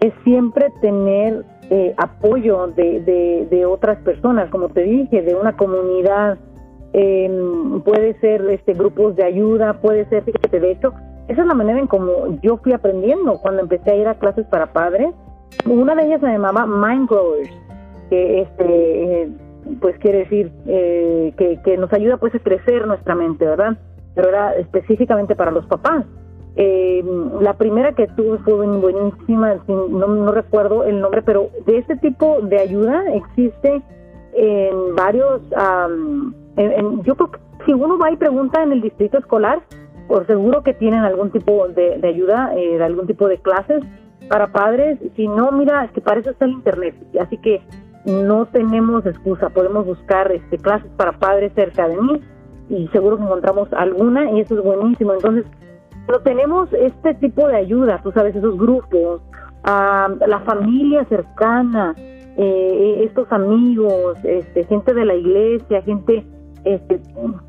[0.00, 6.38] es siempre tener eh, apoyo de, otras personas, como te dije, de una comunidad,
[6.92, 10.92] em, puede ser este grupos de ayuda, puede ser, fíjate, de hecho,
[11.28, 14.46] esa es la manera en como yo fui aprendiendo cuando empecé a ir a clases
[14.46, 15.14] para padres.
[15.66, 17.50] Una de ellas se llamaba Mind Growers,
[18.10, 19.28] que este,
[19.80, 23.78] pues quiere decir eh, que, que nos ayuda pues a crecer nuestra mente, ¿verdad?
[24.14, 26.04] Pero era específicamente para los papás.
[26.56, 27.02] Eh,
[27.40, 32.40] la primera que tuve fue buenísima, no, no recuerdo el nombre, pero de este tipo
[32.42, 33.80] de ayuda existe
[34.32, 35.40] en varios,
[37.04, 39.60] yo creo que si uno va y pregunta en el distrito escolar,
[40.10, 43.80] por seguro que tienen algún tipo de, ayuda, eh, de algún tipo de clases
[44.28, 44.98] para padres.
[45.14, 46.96] Si no, mira, es que para eso está el internet.
[47.20, 47.62] Así que
[48.04, 52.22] no tenemos excusa, podemos buscar este, clases para padres cerca de mí
[52.68, 55.12] y seguro que encontramos alguna y eso es buenísimo.
[55.12, 55.44] Entonces,
[56.06, 59.20] pero tenemos este tipo de ayuda, tú sabes, esos grupos,
[59.64, 61.94] la familia cercana,
[62.36, 66.24] eh, estos amigos, este, gente de la iglesia, gente
[66.64, 67.00] este,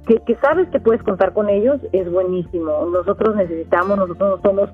[0.05, 2.85] que, que, sabes que puedes contar con ellos, es buenísimo.
[2.91, 4.69] Nosotros necesitamos, nosotros no somos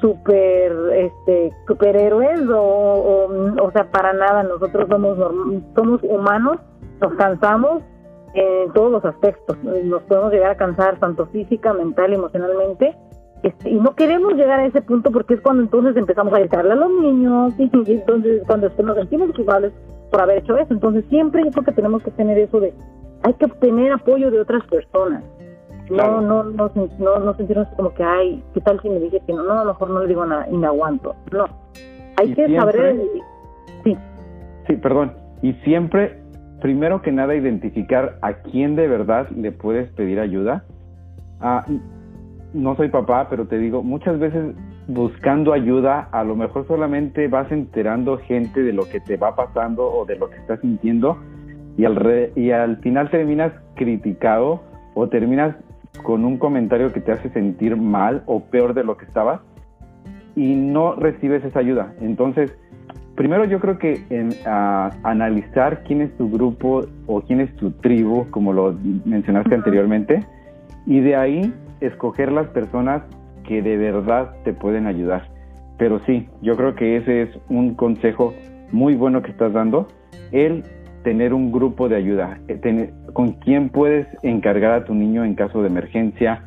[0.00, 5.18] super este superhéroes o, o, o sea para nada nosotros somos
[5.74, 6.58] somos humanos
[7.00, 7.82] nos cansamos
[8.34, 12.96] en todos los aspectos nos podemos llegar a cansar tanto física mental emocionalmente
[13.42, 16.72] este, y no queremos llegar a ese punto porque es cuando entonces empezamos a gritarle
[16.72, 19.72] a los niños y, entonces cuando nos sentimos culpables
[20.10, 20.74] por haber hecho eso.
[20.74, 22.74] Entonces siempre yo creo que tenemos que tener eso de,
[23.22, 25.24] hay que obtener apoyo de otras personas.
[25.90, 29.32] No, no, no, no, no sentirnos como que, ay, ¿qué tal si me dice que
[29.32, 29.42] no?
[29.42, 31.14] No, a lo mejor no le digo nada y me aguanto.
[31.32, 31.46] No.
[32.16, 33.00] Hay que saber.
[33.84, 33.96] Sí.
[34.66, 35.12] Sí, perdón.
[35.42, 36.18] Y siempre,
[36.60, 40.64] primero que nada, identificar a quién de verdad le puedes pedir ayuda.
[41.40, 41.64] Ah,
[42.52, 44.54] no soy papá, pero te digo, muchas veces
[44.86, 49.86] buscando ayuda, a lo mejor solamente vas enterando gente de lo que te va pasando
[49.86, 51.16] o de lo que estás sintiendo
[51.76, 54.60] y al, y al final terminas criticado
[54.94, 55.56] o terminas
[56.02, 59.40] con un comentario que te hace sentir mal o peor de lo que estabas
[60.36, 61.92] y no recibes esa ayuda.
[62.00, 62.56] Entonces,
[63.16, 64.30] primero yo creo que en
[65.02, 70.24] analizar quién es tu grupo o quién es tu tribu, como lo mencionaste anteriormente,
[70.86, 73.02] y de ahí escoger las personas
[73.44, 75.28] que de verdad te pueden ayudar.
[75.76, 78.32] Pero sí, yo creo que ese es un consejo
[78.70, 79.88] muy bueno que estás dando,
[80.30, 80.62] el
[81.02, 85.34] tener un grupo de ayuda, eh, tener, con quién puedes encargar a tu niño en
[85.34, 86.44] caso de emergencia,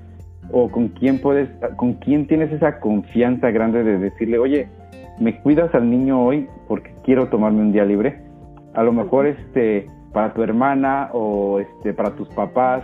[0.52, 4.68] o con quién puedes, con quién tienes esa confianza grande de decirle, oye,
[5.20, 8.20] me cuidas al niño hoy porque quiero tomarme un día libre.
[8.74, 12.84] A lo mejor este para tu hermana o este para tus papás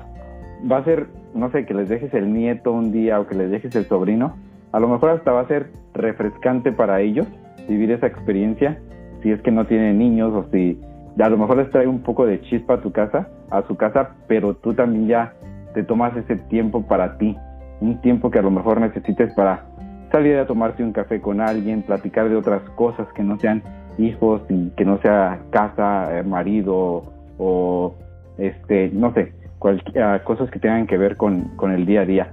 [0.70, 3.52] va a ser, no sé, que les dejes el nieto un día o que les
[3.52, 4.36] dejes el sobrino.
[4.72, 7.28] A lo mejor hasta va a ser refrescante para ellos
[7.68, 8.80] vivir esa experiencia
[9.22, 10.80] si es que no tienen niños o si
[11.18, 14.16] a lo mejor les trae un poco de chispa a tu casa, a su casa,
[14.28, 15.34] pero tú también ya
[15.74, 17.36] te tomas ese tiempo para ti,
[17.82, 19.66] un tiempo que a lo mejor necesites para
[20.12, 23.62] salir a tomarse un café con alguien, platicar de otras cosas que no sean
[23.98, 27.04] hijos y que no sea casa, eh, marido
[27.38, 27.94] o
[28.38, 32.30] este, no sé, cualquier, cosas que tengan que ver con, con el día a día.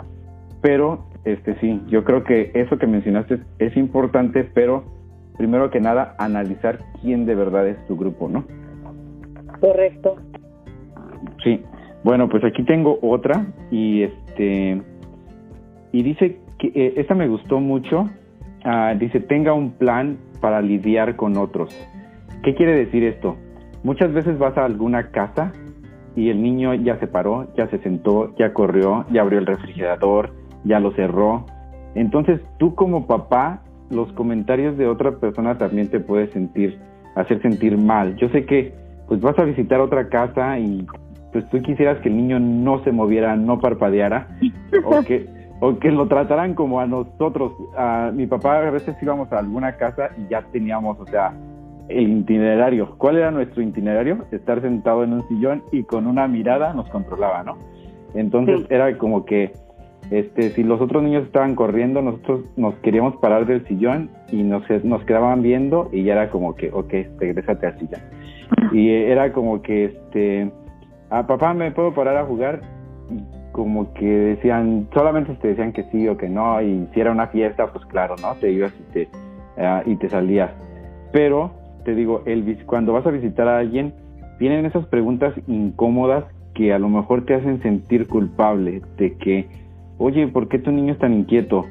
[0.62, 4.84] Pero este sí, yo creo que eso que mencionaste es importante, pero
[5.36, 8.44] primero que nada analizar quién de verdad es tu grupo, ¿no?
[9.60, 10.16] Correcto.
[11.42, 11.62] Sí.
[12.04, 14.80] Bueno, pues aquí tengo otra y este
[15.92, 18.08] y dice que eh, esta me gustó mucho.
[18.64, 21.74] Ah, dice tenga un plan para lidiar con otros.
[22.42, 23.36] ¿Qué quiere decir esto?
[23.82, 25.52] Muchas veces vas a alguna casa
[26.14, 30.32] y el niño ya se paró, ya se sentó, ya corrió, ya abrió el refrigerador,
[30.64, 31.44] ya lo cerró.
[31.94, 36.78] Entonces tú como papá, los comentarios de otra persona también te puede sentir,
[37.14, 38.16] hacer sentir mal.
[38.16, 38.74] Yo sé que
[39.08, 40.86] pues vas a visitar otra casa y
[41.32, 44.28] pues tú quisieras que el niño no se moviera, no parpadeara,
[44.84, 45.26] o que,
[45.60, 47.52] o que lo trataran como a nosotros.
[47.76, 51.34] A mi papá a veces íbamos a alguna casa y ya teníamos, o sea,
[51.88, 52.96] el itinerario.
[52.98, 54.24] ¿Cuál era nuestro itinerario?
[54.30, 57.58] Estar sentado en un sillón y con una mirada nos controlaba, ¿no?
[58.14, 59.52] Entonces era como que
[60.10, 64.62] este, si los otros niños estaban corriendo, nosotros nos queríamos parar del sillón y nos,
[64.84, 68.00] nos quedaban viendo y ya era como que, ok, regrésate al sillón.
[68.72, 70.50] Y era como que, este,
[71.10, 72.62] a papá, ¿me puedo parar a jugar?
[73.10, 73.22] Y
[73.52, 77.28] como que decían, solamente te decían que sí o que no, y si era una
[77.28, 78.34] fiesta, pues claro, ¿no?
[78.34, 79.08] Te ibas y te,
[79.56, 80.50] uh, y te salías.
[81.12, 81.52] Pero,
[81.84, 83.94] te digo, el, cuando vas a visitar a alguien,
[84.38, 86.24] vienen esas preguntas incómodas
[86.54, 89.46] que a lo mejor te hacen sentir culpable de que,
[89.98, 91.66] oye, ¿por qué tu niño es tan inquieto?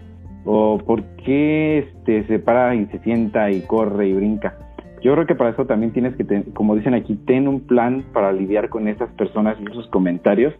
[0.45, 4.64] O ¿por qué este, se para y se sienta y corre y brinca?
[5.05, 6.25] Yo creo que para eso también tienes que,
[6.55, 10.51] como dicen aquí, ten un plan para lidiar con esas personas y esos comentarios.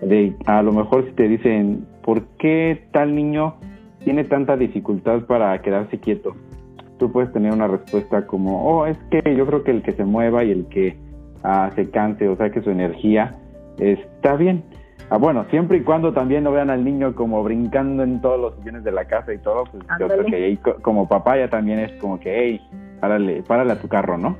[0.00, 3.56] De, a lo mejor si te dicen, ¿por qué tal niño
[4.04, 6.36] tiene tanta dificultad para quedarse quieto?
[7.00, 10.04] Tú puedes tener una respuesta como, oh, es que yo creo que el que se
[10.04, 10.96] mueva y el que
[11.42, 13.34] ah, se canse, o sea, que su energía
[13.78, 14.62] está bien.
[15.10, 18.54] Ah, bueno, siempre y cuando también no vean al niño como brincando en todos los
[18.58, 21.80] sillones de la casa y todo, pues yo creo que ahí como papá ya también
[21.80, 22.60] es como que, hey,
[23.00, 24.36] párale, párale a tu carro, ¿no?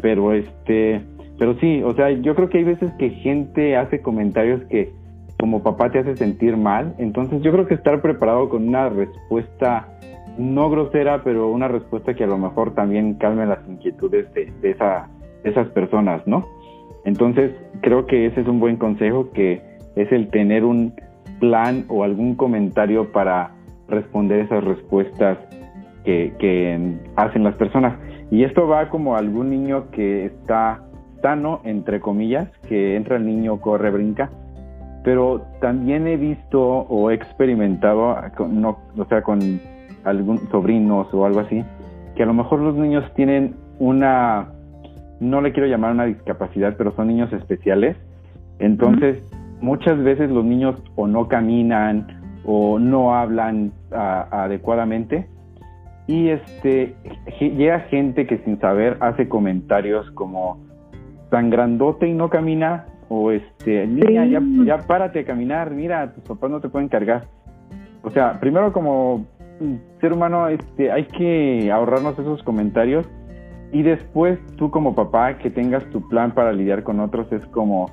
[0.00, 1.02] Pero este,
[1.38, 4.92] pero sí, o sea, yo creo que hay veces que gente hace comentarios que
[5.38, 9.88] como papá te hace sentir mal, entonces yo creo que estar preparado con una respuesta
[10.38, 14.70] no grosera, pero una respuesta que a lo mejor también calme las inquietudes de, de,
[14.70, 15.08] esa,
[15.42, 16.46] de esas personas, ¿no?
[17.04, 19.62] Entonces, creo que ese es un buen consejo, que
[19.94, 20.94] es el tener un
[21.38, 23.52] plan o algún comentario para
[23.88, 25.38] responder esas respuestas
[26.06, 27.98] que, hacen las personas.
[28.30, 30.82] Y esto va como algún niño que está
[31.22, 34.30] sano, entre comillas, que entra el niño, corre, brinca,
[35.04, 38.16] pero también he visto o he experimentado,
[38.48, 39.60] no, o sea, con
[40.04, 41.64] algún sobrinos o algo así,
[42.14, 44.48] que a lo mejor los niños tienen una,
[45.20, 47.96] no le quiero llamar una discapacidad, pero son niños especiales.
[48.58, 49.22] Entonces,
[49.60, 52.06] muchas veces los niños o no caminan
[52.44, 55.26] o no hablan adecuadamente
[56.06, 56.94] y este
[57.40, 60.58] llega gente que sin saber hace comentarios como
[61.30, 66.24] tan grandote y no camina o este niña ya, ya párate de caminar mira tus
[66.24, 67.24] papás no te pueden cargar
[68.02, 69.26] o sea primero como
[70.00, 73.06] ser humano este hay que ahorrarnos esos comentarios.
[73.72, 77.90] Y después tú como papá que tengas tu plan para lidiar con otros es como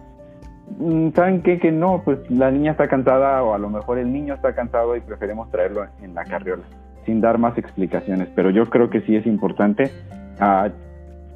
[0.78, 1.59] mm, ¿saben qué?
[1.59, 4.95] Que no, pues la niña está cansada o a lo mejor el niño está cansado
[4.95, 6.64] y preferimos traerlo en la carriola
[7.06, 9.91] sin dar más explicaciones, pero yo creo que sí es importante
[10.39, 10.70] ah,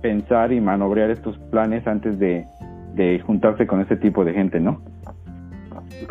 [0.02, 2.46] pensar y manobrear estos planes antes de,
[3.26, 4.82] juntarse con ese tipo de gente, ¿no?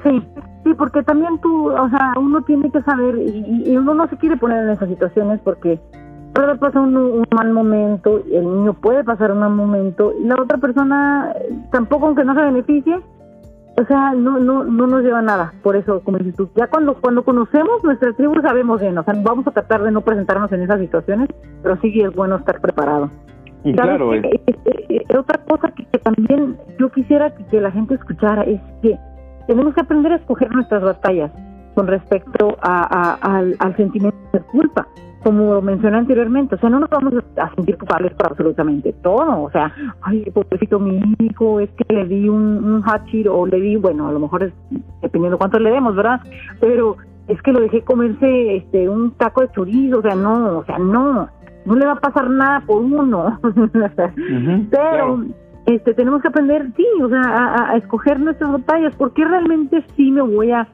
[0.04, 0.22] Sí,
[0.62, 4.36] sí, porque también tú, o sea, uno tiene que saber y, uno no se quiere
[4.36, 5.80] poner en esas situaciones porque
[6.32, 10.40] puede pasar un, un, mal momento, el niño puede pasar un mal momento y la
[10.40, 11.32] otra persona
[11.72, 13.00] tampoco, aunque no se beneficie,
[13.78, 15.52] o sea, no, no, no nos lleva nada.
[15.62, 19.14] Por eso, como dices tú, ya cuando, cuando conocemos nuestra tribu sabemos bien, o sea,
[19.22, 21.28] vamos a tratar de no presentarnos en esas situaciones,
[21.62, 23.10] pero sí es bueno estar preparado.
[23.64, 24.22] Y claro, es...
[25.18, 28.98] otra cosa que, también yo quisiera que, la gente escuchara es que
[29.46, 31.30] tenemos que aprender a escoger nuestras batallas.
[31.74, 34.86] con respecto al, sentimiento de culpa
[35.26, 39.50] como mencioné anteriormente, o sea, no nos vamos a sentir culpables por absolutamente todo, o
[39.50, 43.74] sea, ay, pobrecito mi hijo, es que le di un, un hachir o le di,
[43.74, 44.52] bueno, a lo mejor es
[45.02, 46.20] dependiendo cuánto le demos, ¿verdad?
[46.60, 46.96] Pero
[47.26, 50.78] es que lo dejé comerse este un taco de chorizo, o sea, no, o sea,
[50.78, 51.28] no,
[51.64, 53.40] no le va a pasar nada por uno,
[54.70, 55.24] pero
[55.66, 60.22] este tenemos que aprender, sí, o sea, a, escoger nuestras batallas, porque realmente sí me
[60.22, 60.68] voy a,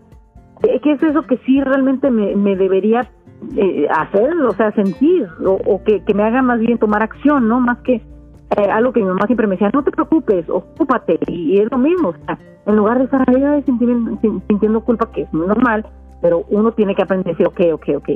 [0.61, 3.09] ¿qué es eso que sí realmente me, me debería
[3.57, 7.61] eh, hacer, o sea, sentir, o, que, me haga más bien tomar acción, ¿no?
[7.61, 11.59] Más que eh, algo que mi mamá siempre me decía, no te preocupes, ocúpate, y,
[11.59, 14.19] es lo mismo, o sea, en lugar de estar ahí sintiendo,
[14.49, 15.87] sintiendo culpa, que es muy normal,
[16.21, 18.11] pero uno tiene que aprender a decir, ok, ok, ok,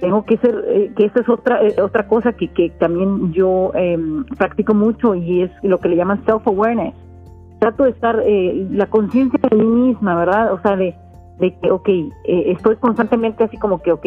[0.00, 4.24] tengo que ser, eh, que esta es otra otra cosa que, que también yo em,
[4.36, 6.94] practico mucho y es lo que le llaman self-awareness.
[7.58, 8.22] Trato de estar,
[8.72, 10.52] la conciencia de mí misma, ¿verdad?
[10.52, 10.94] O sea, de,
[11.38, 14.06] de que, ok, eh, estoy constantemente así como que, ok,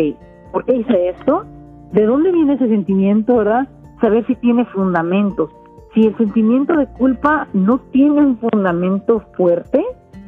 [0.52, 1.46] ¿por qué hice esto?
[1.92, 3.68] ¿De dónde viene ese sentimiento, verdad?
[4.02, 5.50] Saber si tiene fundamentos.
[5.94, 9.84] Si el sentimiento de culpa no tiene un fundamento fuerte,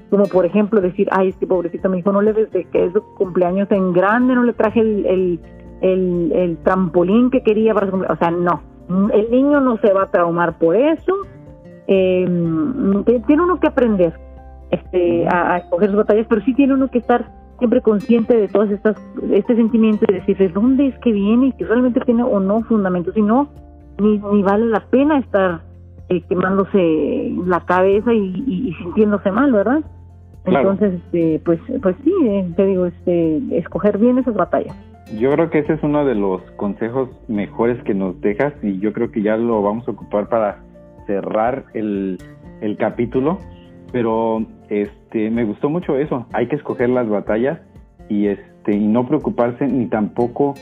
[0.10, 3.04] como por ejemplo decir, ay, este pobrecito mi hijo no le desde que es su
[3.16, 5.39] cumpleaños en grande, no le traje el,
[5.82, 8.18] el, el, trampolín que quería para su cumpleaños.
[8.18, 8.62] O sea, no,
[9.14, 11.14] el niño no se va a traumar por eso.
[11.88, 12.26] Eh,
[13.28, 14.14] tiene uno que aprender
[14.72, 17.26] este, a, escoger sus batallas, pero sí tiene uno que estar
[17.57, 18.95] siempre consciente de todas estas,
[19.34, 22.61] este sentimiento y decir de dónde es que viene y si realmente tiene o no
[22.61, 23.49] fundamento, si no,
[23.99, 25.61] ni, ni vale la pena estar
[26.07, 29.84] eh, quemándose la cabeza y, sintiéndose mal, ¿verdad?
[30.45, 34.76] Entonces, este, pues, pues sí, eh, te digo, este, escoger bien esas batallas.
[35.20, 38.93] Yo creo que ese es uno de los consejos mejores que nos dejas y yo
[38.93, 40.59] creo que ya lo vamos a ocupar para
[41.07, 42.17] cerrar el,
[42.61, 43.39] el capítulo
[43.91, 46.26] pero este me gustó mucho eso.
[46.34, 47.59] Hay que escoger las batallas
[48.07, 50.53] y este y no preocuparse ni tampoco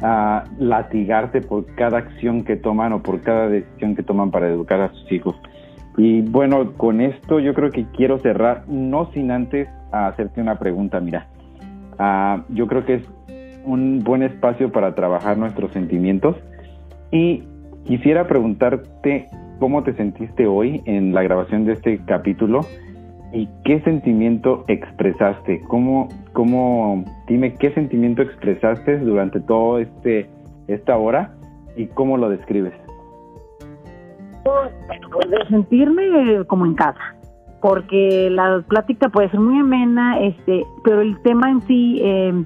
[0.00, 4.80] a latigarte por cada acción que toman o por cada decisión que toman para educar
[4.80, 5.36] a sus hijos.
[5.96, 11.00] Y bueno con esto yo creo que quiero cerrar no sin antes hacerte una pregunta.
[11.00, 11.28] Mira
[11.98, 13.08] ah, yo creo que es
[13.64, 16.36] un buen espacio para trabajar nuestros sentimientos.
[17.10, 17.44] Y
[17.84, 19.26] quisiera preguntarte
[19.58, 22.60] cómo te sentiste hoy en la grabación de este capítulo
[23.32, 25.62] y qué sentimiento expresaste.
[25.68, 30.28] ¿Cómo, cómo, dime qué sentimiento expresaste durante todo este
[30.68, 31.34] esta hora
[31.76, 32.74] y cómo lo describes?
[34.44, 37.14] Pues de sentirme como en casa,
[37.60, 42.44] porque la plática puede ser muy amena, este, pero el tema en sí eh,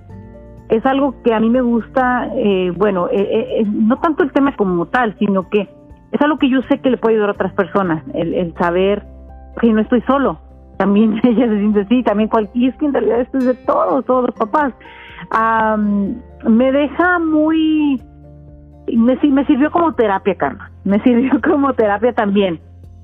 [0.68, 4.86] es algo que a mí me gusta, eh, bueno, eh, no tanto el tema como
[4.86, 5.68] tal, sino que
[6.12, 9.02] es algo que yo sé que le puede ayudar a otras personas, el, saber
[9.60, 10.38] que no estoy solo.
[10.76, 14.04] También ella se siente así, también cualquier, es que en realidad esto es de todos,
[14.04, 14.72] todos los papás.
[16.44, 18.00] me deja muy,
[18.92, 22.60] me, me sirvió como terapia, Carla, me sirvió como terapia también.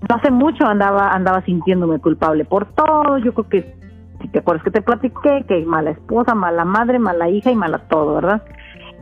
[0.08, 3.82] Hace mucho andaba andaba sintiéndome culpable por todo, yo creo que
[4.20, 7.78] si te acuerdas que te platiqué, que mala esposa, mala madre, mala hija y mala
[7.88, 8.42] todo, ¿verdad?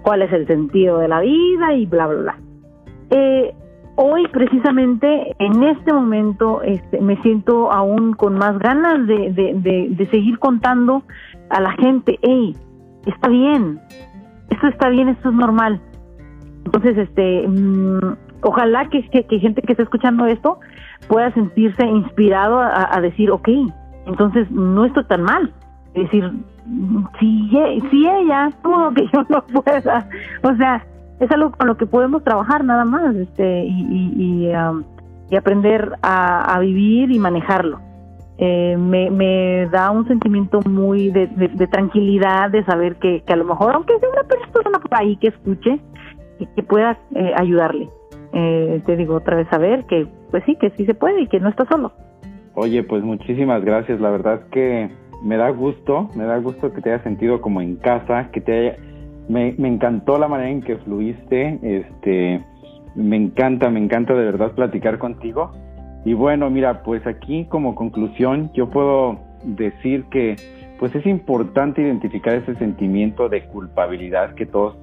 [0.02, 2.38] ¿Cuál es el sentido de la vida y bla, bla, bla?
[3.10, 3.54] Eh,
[4.02, 10.38] hoy precisamente en este momento este, me siento aún con más ganas de, de, seguir
[10.38, 11.02] contando
[11.50, 12.56] a la gente, hey,
[13.04, 13.78] está bien,
[14.48, 15.82] esto está bien, esto es normal.
[16.64, 20.58] Entonces, este, mm, ojalá que, que, gente que esté escuchando esto
[21.06, 23.48] pueda sentirse inspirado a, decir, ok,
[24.06, 25.52] entonces no estoy tan mal.
[25.92, 26.32] Es decir,
[27.18, 27.50] si,
[27.90, 30.08] si ella, todo que yo no pueda,
[30.42, 30.86] o sea,
[31.20, 34.82] es algo con lo que podemos trabajar nada más este y, y, um,
[35.36, 37.78] aprender a, vivir y manejarlo.
[38.38, 41.28] Eh, me, me da un sentimiento muy de,
[41.70, 45.28] tranquilidad de saber que, que, a lo mejor, aunque sea una persona por ahí que
[45.28, 45.78] escuche,
[46.38, 47.88] que, que pueda eh, ayudarle.
[48.32, 51.38] Eh, te digo otra vez, saber que, pues sí, que sí se puede y que
[51.38, 51.92] no está solo.
[52.54, 54.00] Oye, pues muchísimas gracias.
[54.00, 54.90] La verdad que
[55.22, 58.52] me da gusto, me da gusto que te hayas sentido como en casa, que te
[58.52, 58.76] haya
[59.30, 62.44] me, encantó la manera en que fluiste, este,
[62.96, 65.52] me encanta, me encanta de verdad platicar contigo.
[66.04, 70.36] Y bueno, mira, pues aquí como conclusión yo puedo decir que
[70.78, 74.76] pues es importante identificar ese sentimiento de culpabilidad que todos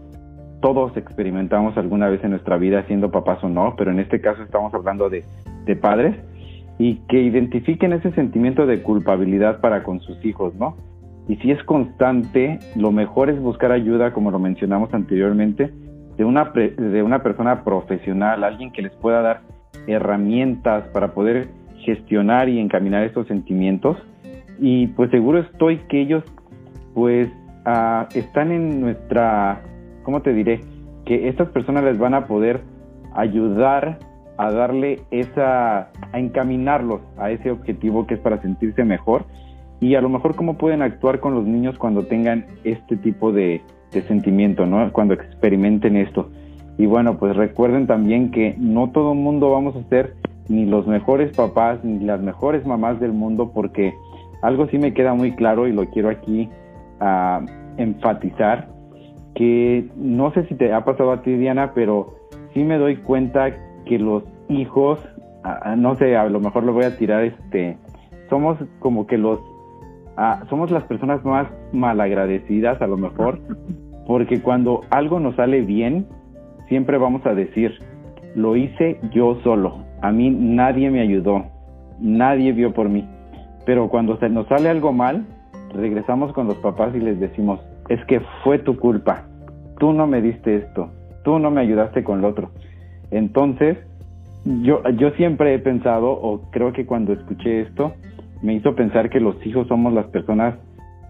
[0.61, 4.41] todos experimentamos alguna vez en nuestra vida siendo papás o no, pero en este caso
[4.41, 5.23] estamos hablando de,
[5.65, 6.15] de padres
[6.79, 10.75] y que identifiquen ese sentimiento de culpabilidad para con sus hijos, ¿no?
[11.27, 15.71] Y si es constante, lo mejor es buscar ayuda, como lo mencionamos anteriormente,
[16.17, 19.41] de una, de una persona profesional, alguien que les pueda dar
[19.87, 21.49] herramientas para poder
[21.79, 23.97] gestionar y encaminar estos sentimientos.
[24.59, 26.23] Y pues seguro estoy que ellos
[26.93, 27.29] pues
[27.65, 29.61] ah, están en nuestra,
[30.03, 30.61] ¿cómo te diré?
[31.05, 32.61] Que estas personas les van a poder
[33.13, 33.99] ayudar
[34.37, 39.25] a darle esa, a encaminarlos a ese objetivo que es para sentirse mejor
[39.79, 43.61] y a lo mejor cómo pueden actuar con los niños cuando tengan este tipo de,
[43.91, 44.91] de sentimiento, ¿no?
[44.91, 46.29] Cuando experimenten esto.
[46.77, 50.15] Y bueno, pues recuerden también que no todo el mundo vamos a ser
[50.49, 53.93] ni los mejores papás ni las mejores mamás del mundo porque
[54.41, 56.49] algo sí me queda muy claro y lo quiero aquí
[57.01, 57.45] uh,
[57.77, 58.67] enfatizar,
[59.35, 62.15] que no sé si te ha pasado a ti Diana, pero
[62.53, 63.51] sí me doy cuenta
[63.85, 64.99] que los hijos,
[65.43, 67.77] uh, no sé, a lo mejor lo voy a tirar, este,
[68.29, 69.39] somos como que los,
[70.17, 73.39] uh, somos las personas más malagradecidas a lo mejor,
[74.05, 76.07] porque cuando algo nos sale bien,
[76.67, 77.73] siempre vamos a decir,
[78.35, 81.45] lo hice yo solo, a mí nadie me ayudó,
[81.99, 83.07] nadie vio por mí.
[83.65, 85.25] Pero cuando se nos sale algo mal,
[85.73, 87.59] regresamos con los papás y les decimos,
[87.89, 89.23] es que fue tu culpa,
[89.79, 90.89] tú no me diste esto,
[91.23, 92.51] tú no me ayudaste con lo otro.
[93.11, 93.77] Entonces,
[94.45, 97.93] yo, yo siempre he pensado, o creo que cuando escuché esto,
[98.41, 100.55] me hizo pensar que los hijos somos las personas,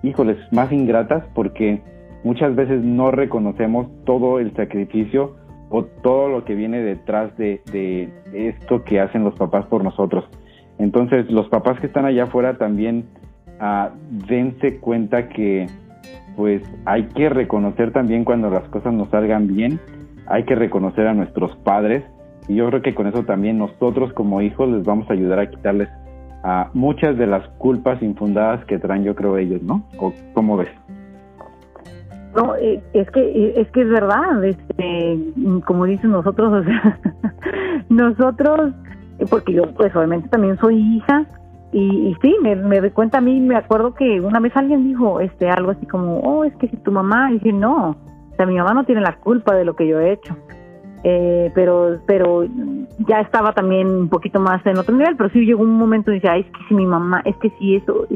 [0.04, 1.82] híjoles, más ingratas porque
[2.24, 5.36] muchas veces no reconocemos todo el sacrificio
[5.70, 7.62] o todo lo que viene detrás de,
[8.34, 10.26] esto que hacen los papás por nosotros.
[10.80, 13.06] Entonces, los papás que están allá afuera también
[13.60, 13.90] uh,
[14.28, 15.68] dense cuenta que
[16.36, 19.80] pues hay que reconocer también cuando las cosas nos salgan bien,
[20.28, 22.04] hay que reconocer a nuestros padres
[22.48, 25.50] y yo creo que con eso también nosotros como hijos les vamos a ayudar a
[25.50, 25.90] quitarles
[26.48, 29.84] a muchas de las culpas infundadas que traen yo creo ellos, ¿no?
[30.00, 30.70] ¿O cómo ves?
[32.38, 35.20] No, eh, es que eh, es que es verdad, este,
[35.66, 37.00] como dicen nosotros, o sea,
[37.90, 38.74] nosotros,
[39.30, 41.26] porque yo pues obviamente también soy hija
[41.74, 44.88] y, y sí, me, me doy cuenta a mí, me acuerdo que una vez alguien
[44.88, 48.36] dijo este algo así como, oh, es que si tu mamá, y dije, no, o
[48.38, 50.34] sea, mi mamá no tiene la culpa de lo que yo he hecho.
[51.04, 52.44] Eh, pero pero
[53.08, 56.42] ya estaba también un poquito más en otro nivel, pero sí llegó un momento ay,
[56.42, 58.08] es que si mi mamá, es que si eso,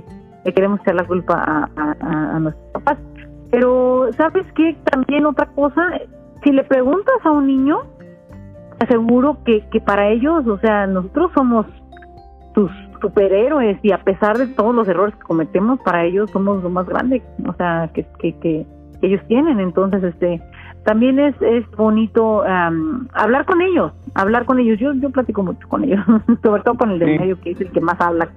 [0.43, 2.97] le queremos echar la culpa a, nuestros papás.
[3.51, 4.75] Pero, ¿sabes qué?
[4.89, 5.81] También otra cosa,
[6.43, 7.81] si le preguntas a un niño,
[8.79, 11.65] aseguro que, que para ellos, o sea, nosotros somos
[12.55, 12.71] sus
[13.01, 16.87] superhéroes y a pesar de todos los errores que cometemos, para ellos somos lo más
[16.87, 18.65] grande, o sea, que, que
[19.01, 19.59] ellos tienen.
[19.59, 20.41] Entonces, este,
[20.83, 24.79] también es, es bonito hablar con ellos, hablar con ellos.
[24.79, 25.99] Yo, yo platico mucho con ellos,
[26.43, 28.29] sobre todo con el del medio, que es el que más habla,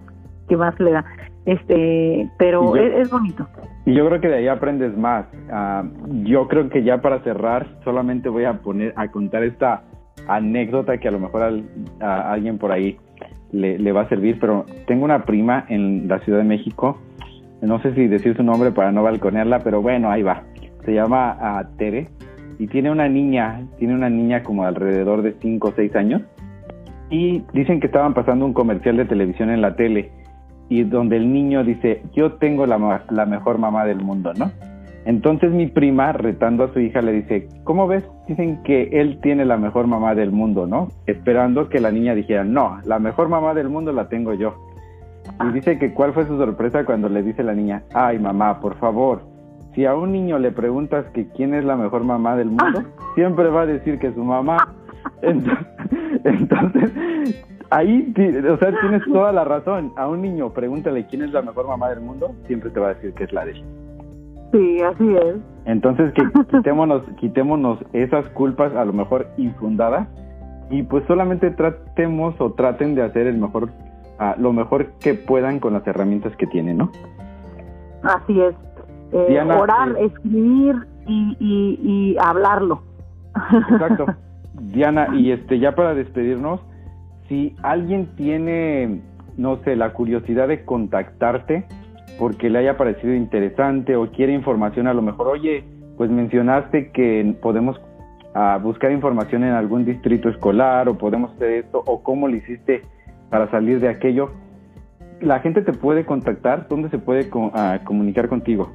[0.48, 1.04] que más le da.
[1.46, 3.46] Este, pero es bonito.
[3.86, 5.26] Y yo creo que de ahí aprendes más.
[5.50, 5.84] Ah,
[6.24, 9.82] yo creo que ya para cerrar, solamente voy a poner, a contar esta
[10.26, 11.62] anécdota que a lo mejor
[12.00, 12.96] a, alguien por ahí
[13.52, 16.98] le, va a servir, pero tengo una prima en la Ciudad de México,
[17.60, 20.42] no sé si decir su nombre para no balconearla, pero bueno, ahí va.
[20.84, 22.08] Se llama uh, Tere
[22.64, 26.22] y tiene una niña, tiene una niña como alrededor de 5 o 6 años
[27.10, 30.10] y dicen que estaban pasando un comercial de televisión en la tele
[30.70, 34.50] y donde el niño dice, yo tengo la, la mejor mamá del mundo, ¿no?
[35.04, 38.02] Entonces mi prima, retando a su hija, le dice, ¿cómo ves?
[38.28, 40.88] Dicen que él tiene la mejor mamá del mundo, ¿no?
[41.04, 44.54] Esperando que la niña dijera, no, la mejor mamá del mundo la tengo yo.
[45.46, 48.78] Y dice que cuál fue su sorpresa cuando le dice la niña, ay mamá, por
[48.78, 49.33] favor,
[49.74, 53.48] si a un niño le preguntas que quién es la mejor mamá del mundo, siempre
[53.48, 54.74] va a decir que su mamá.
[56.24, 56.92] entonces
[57.70, 58.12] ahí,
[58.50, 59.92] o sea, tienes toda la razón.
[59.96, 62.94] A un niño, pregúntale quién es la mejor mamá del mundo, siempre te va a
[62.94, 63.64] decir que es la de él.
[64.52, 65.36] Sí, así es.
[65.64, 70.08] Entonces, que quitémonos, quitémonos esas culpas a lo mejor infundadas
[70.70, 75.58] y pues solamente tratemos o traten de hacer el mejor, uh, lo mejor que puedan
[75.58, 76.90] con las herramientas que tienen, ¿no?
[78.02, 78.54] Así es.
[79.14, 82.82] Eh, orar, eh, escribir y, y, y hablarlo.
[83.70, 84.06] Exacto.
[84.60, 86.60] Diana, y este ya para despedirnos,
[87.28, 89.02] si alguien tiene,
[89.36, 91.64] no sé, la curiosidad de contactarte
[92.18, 95.64] porque le haya parecido interesante o quiere información, a lo mejor, oye,
[95.96, 97.80] pues mencionaste que podemos
[98.34, 102.82] ah, buscar información en algún distrito escolar o podemos hacer esto o cómo lo hiciste
[103.30, 104.32] para salir de aquello.
[105.20, 108.70] La gente te puede contactar, ¿dónde se puede ah, comunicar contigo?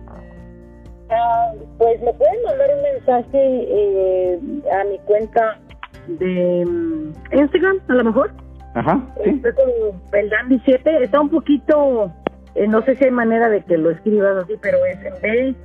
[1.10, 4.40] Ah, pues me pueden mandar un mensaje eh,
[4.72, 5.60] a mi cuenta
[6.08, 8.32] de mm, Instagram, a lo mejor.
[8.76, 9.30] Ajá, sí.
[9.32, 11.04] Estoy con el Dandy 7.
[11.04, 12.12] Está un poquito,
[12.56, 15.56] eh, no sé si hay manera de que lo escribas así, pero es en B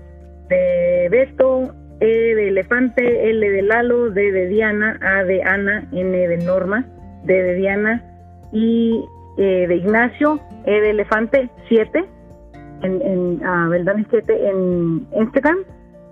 [0.49, 6.29] de Beto, E de Elefante, L de Lalo, D de Diana, A de Ana, N
[6.29, 6.87] de Norma,
[7.25, 8.03] D de Diana,
[8.53, 9.05] y
[9.39, 12.05] eh, de Ignacio, E de Elefante 7.
[12.83, 15.59] En, en uh, 7 en Instagram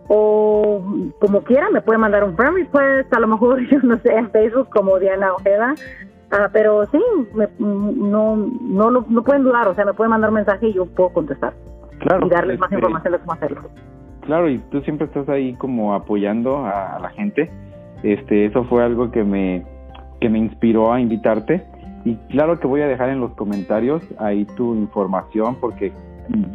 [0.09, 0.83] o
[1.21, 4.31] como quiera, me puede mandar un friend request, a lo mejor, yo no sé, en
[4.31, 5.75] Facebook como Diana Ojeda,
[6.33, 7.01] uh, pero sí,
[7.59, 11.11] no, no, no, pueden dudar, o sea, me pueden mandar un mensaje y yo puedo
[11.11, 11.55] contestar
[12.01, 13.61] claro, y darles más este, información de cómo hacerlo.
[14.23, 17.51] Claro, y tú siempre estás ahí como apoyando a, a la gente.
[18.03, 19.65] Este, eso fue algo que me,
[20.21, 21.65] que me inspiró a invitarte.
[22.05, 25.93] Y claro que voy a dejar en los comentarios ahí tu información porque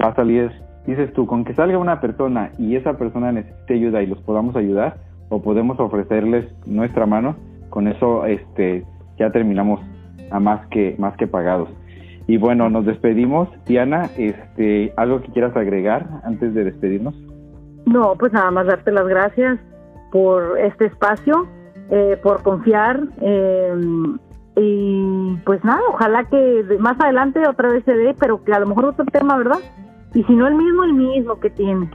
[0.01, 0.51] va a salir,
[0.85, 4.55] dices tú, con que salga una persona y esa persona necesite ayuda y los podamos
[4.55, 4.97] ayudar
[5.29, 7.35] o podemos ofrecerles nuestra mano,
[7.69, 8.85] con eso este
[9.17, 9.81] ya terminamos
[10.31, 11.69] a más que más que pagados.
[12.27, 13.47] Y bueno, nos despedimos.
[13.65, 17.15] Diana, este, ¿algo que quieras agregar antes de despedirnos?
[17.85, 19.59] No, pues nada más darte las gracias
[20.11, 21.47] por este espacio,
[21.89, 22.99] eh, por confiar.
[23.21, 23.73] Eh,
[24.57, 28.67] y pues nada, ojalá que más adelante otra vez se dé, pero que a lo
[28.67, 29.59] mejor otro tema, ¿verdad?
[30.15, 31.87] Y si no el mismo, el mismo que tiene.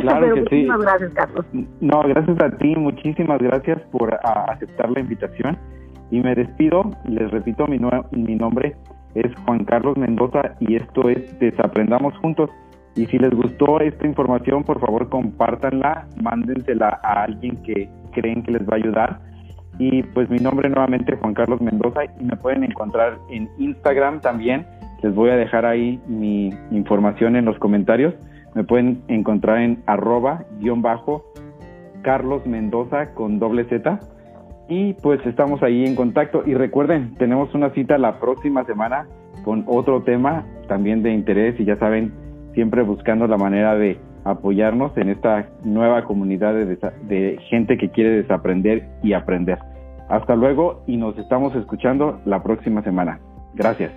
[0.00, 1.46] Claro que muchísimas gracias, Carlos.
[1.80, 5.56] No, gracias a ti, muchísimas gracias por aceptar la invitación.
[6.10, 7.78] Y me despido, les repito, mi,
[8.10, 8.74] mi nombre
[9.14, 12.50] es Juan Carlos Mendoza y esto es Desaprendamos Juntos.
[12.96, 18.52] Y si les gustó esta información, por favor compártanla, mándensela a alguien que creen que
[18.52, 19.27] les va a ayudar
[19.78, 24.66] y pues mi nombre nuevamente Juan Carlos Mendoza y me pueden encontrar en Instagram también.
[25.02, 28.14] Les voy a dejar ahí mi información en los comentarios.
[28.54, 31.24] Me pueden encontrar en arroba guion bajo
[32.02, 34.00] Carlos Mendoza con doble Z.
[34.68, 36.42] Y pues estamos ahí en contacto.
[36.44, 39.06] Y recuerden, tenemos una cita la próxima semana
[39.44, 42.12] con otro tema también de interés y ya saben,
[42.54, 43.98] siempre buscando la manera de
[44.30, 49.58] apoyarnos en esta nueva comunidad de, gente que quiere desaprender y aprender.
[50.08, 53.20] Hasta luego y nos estamos escuchando la próxima semana.
[53.54, 53.92] Gracias.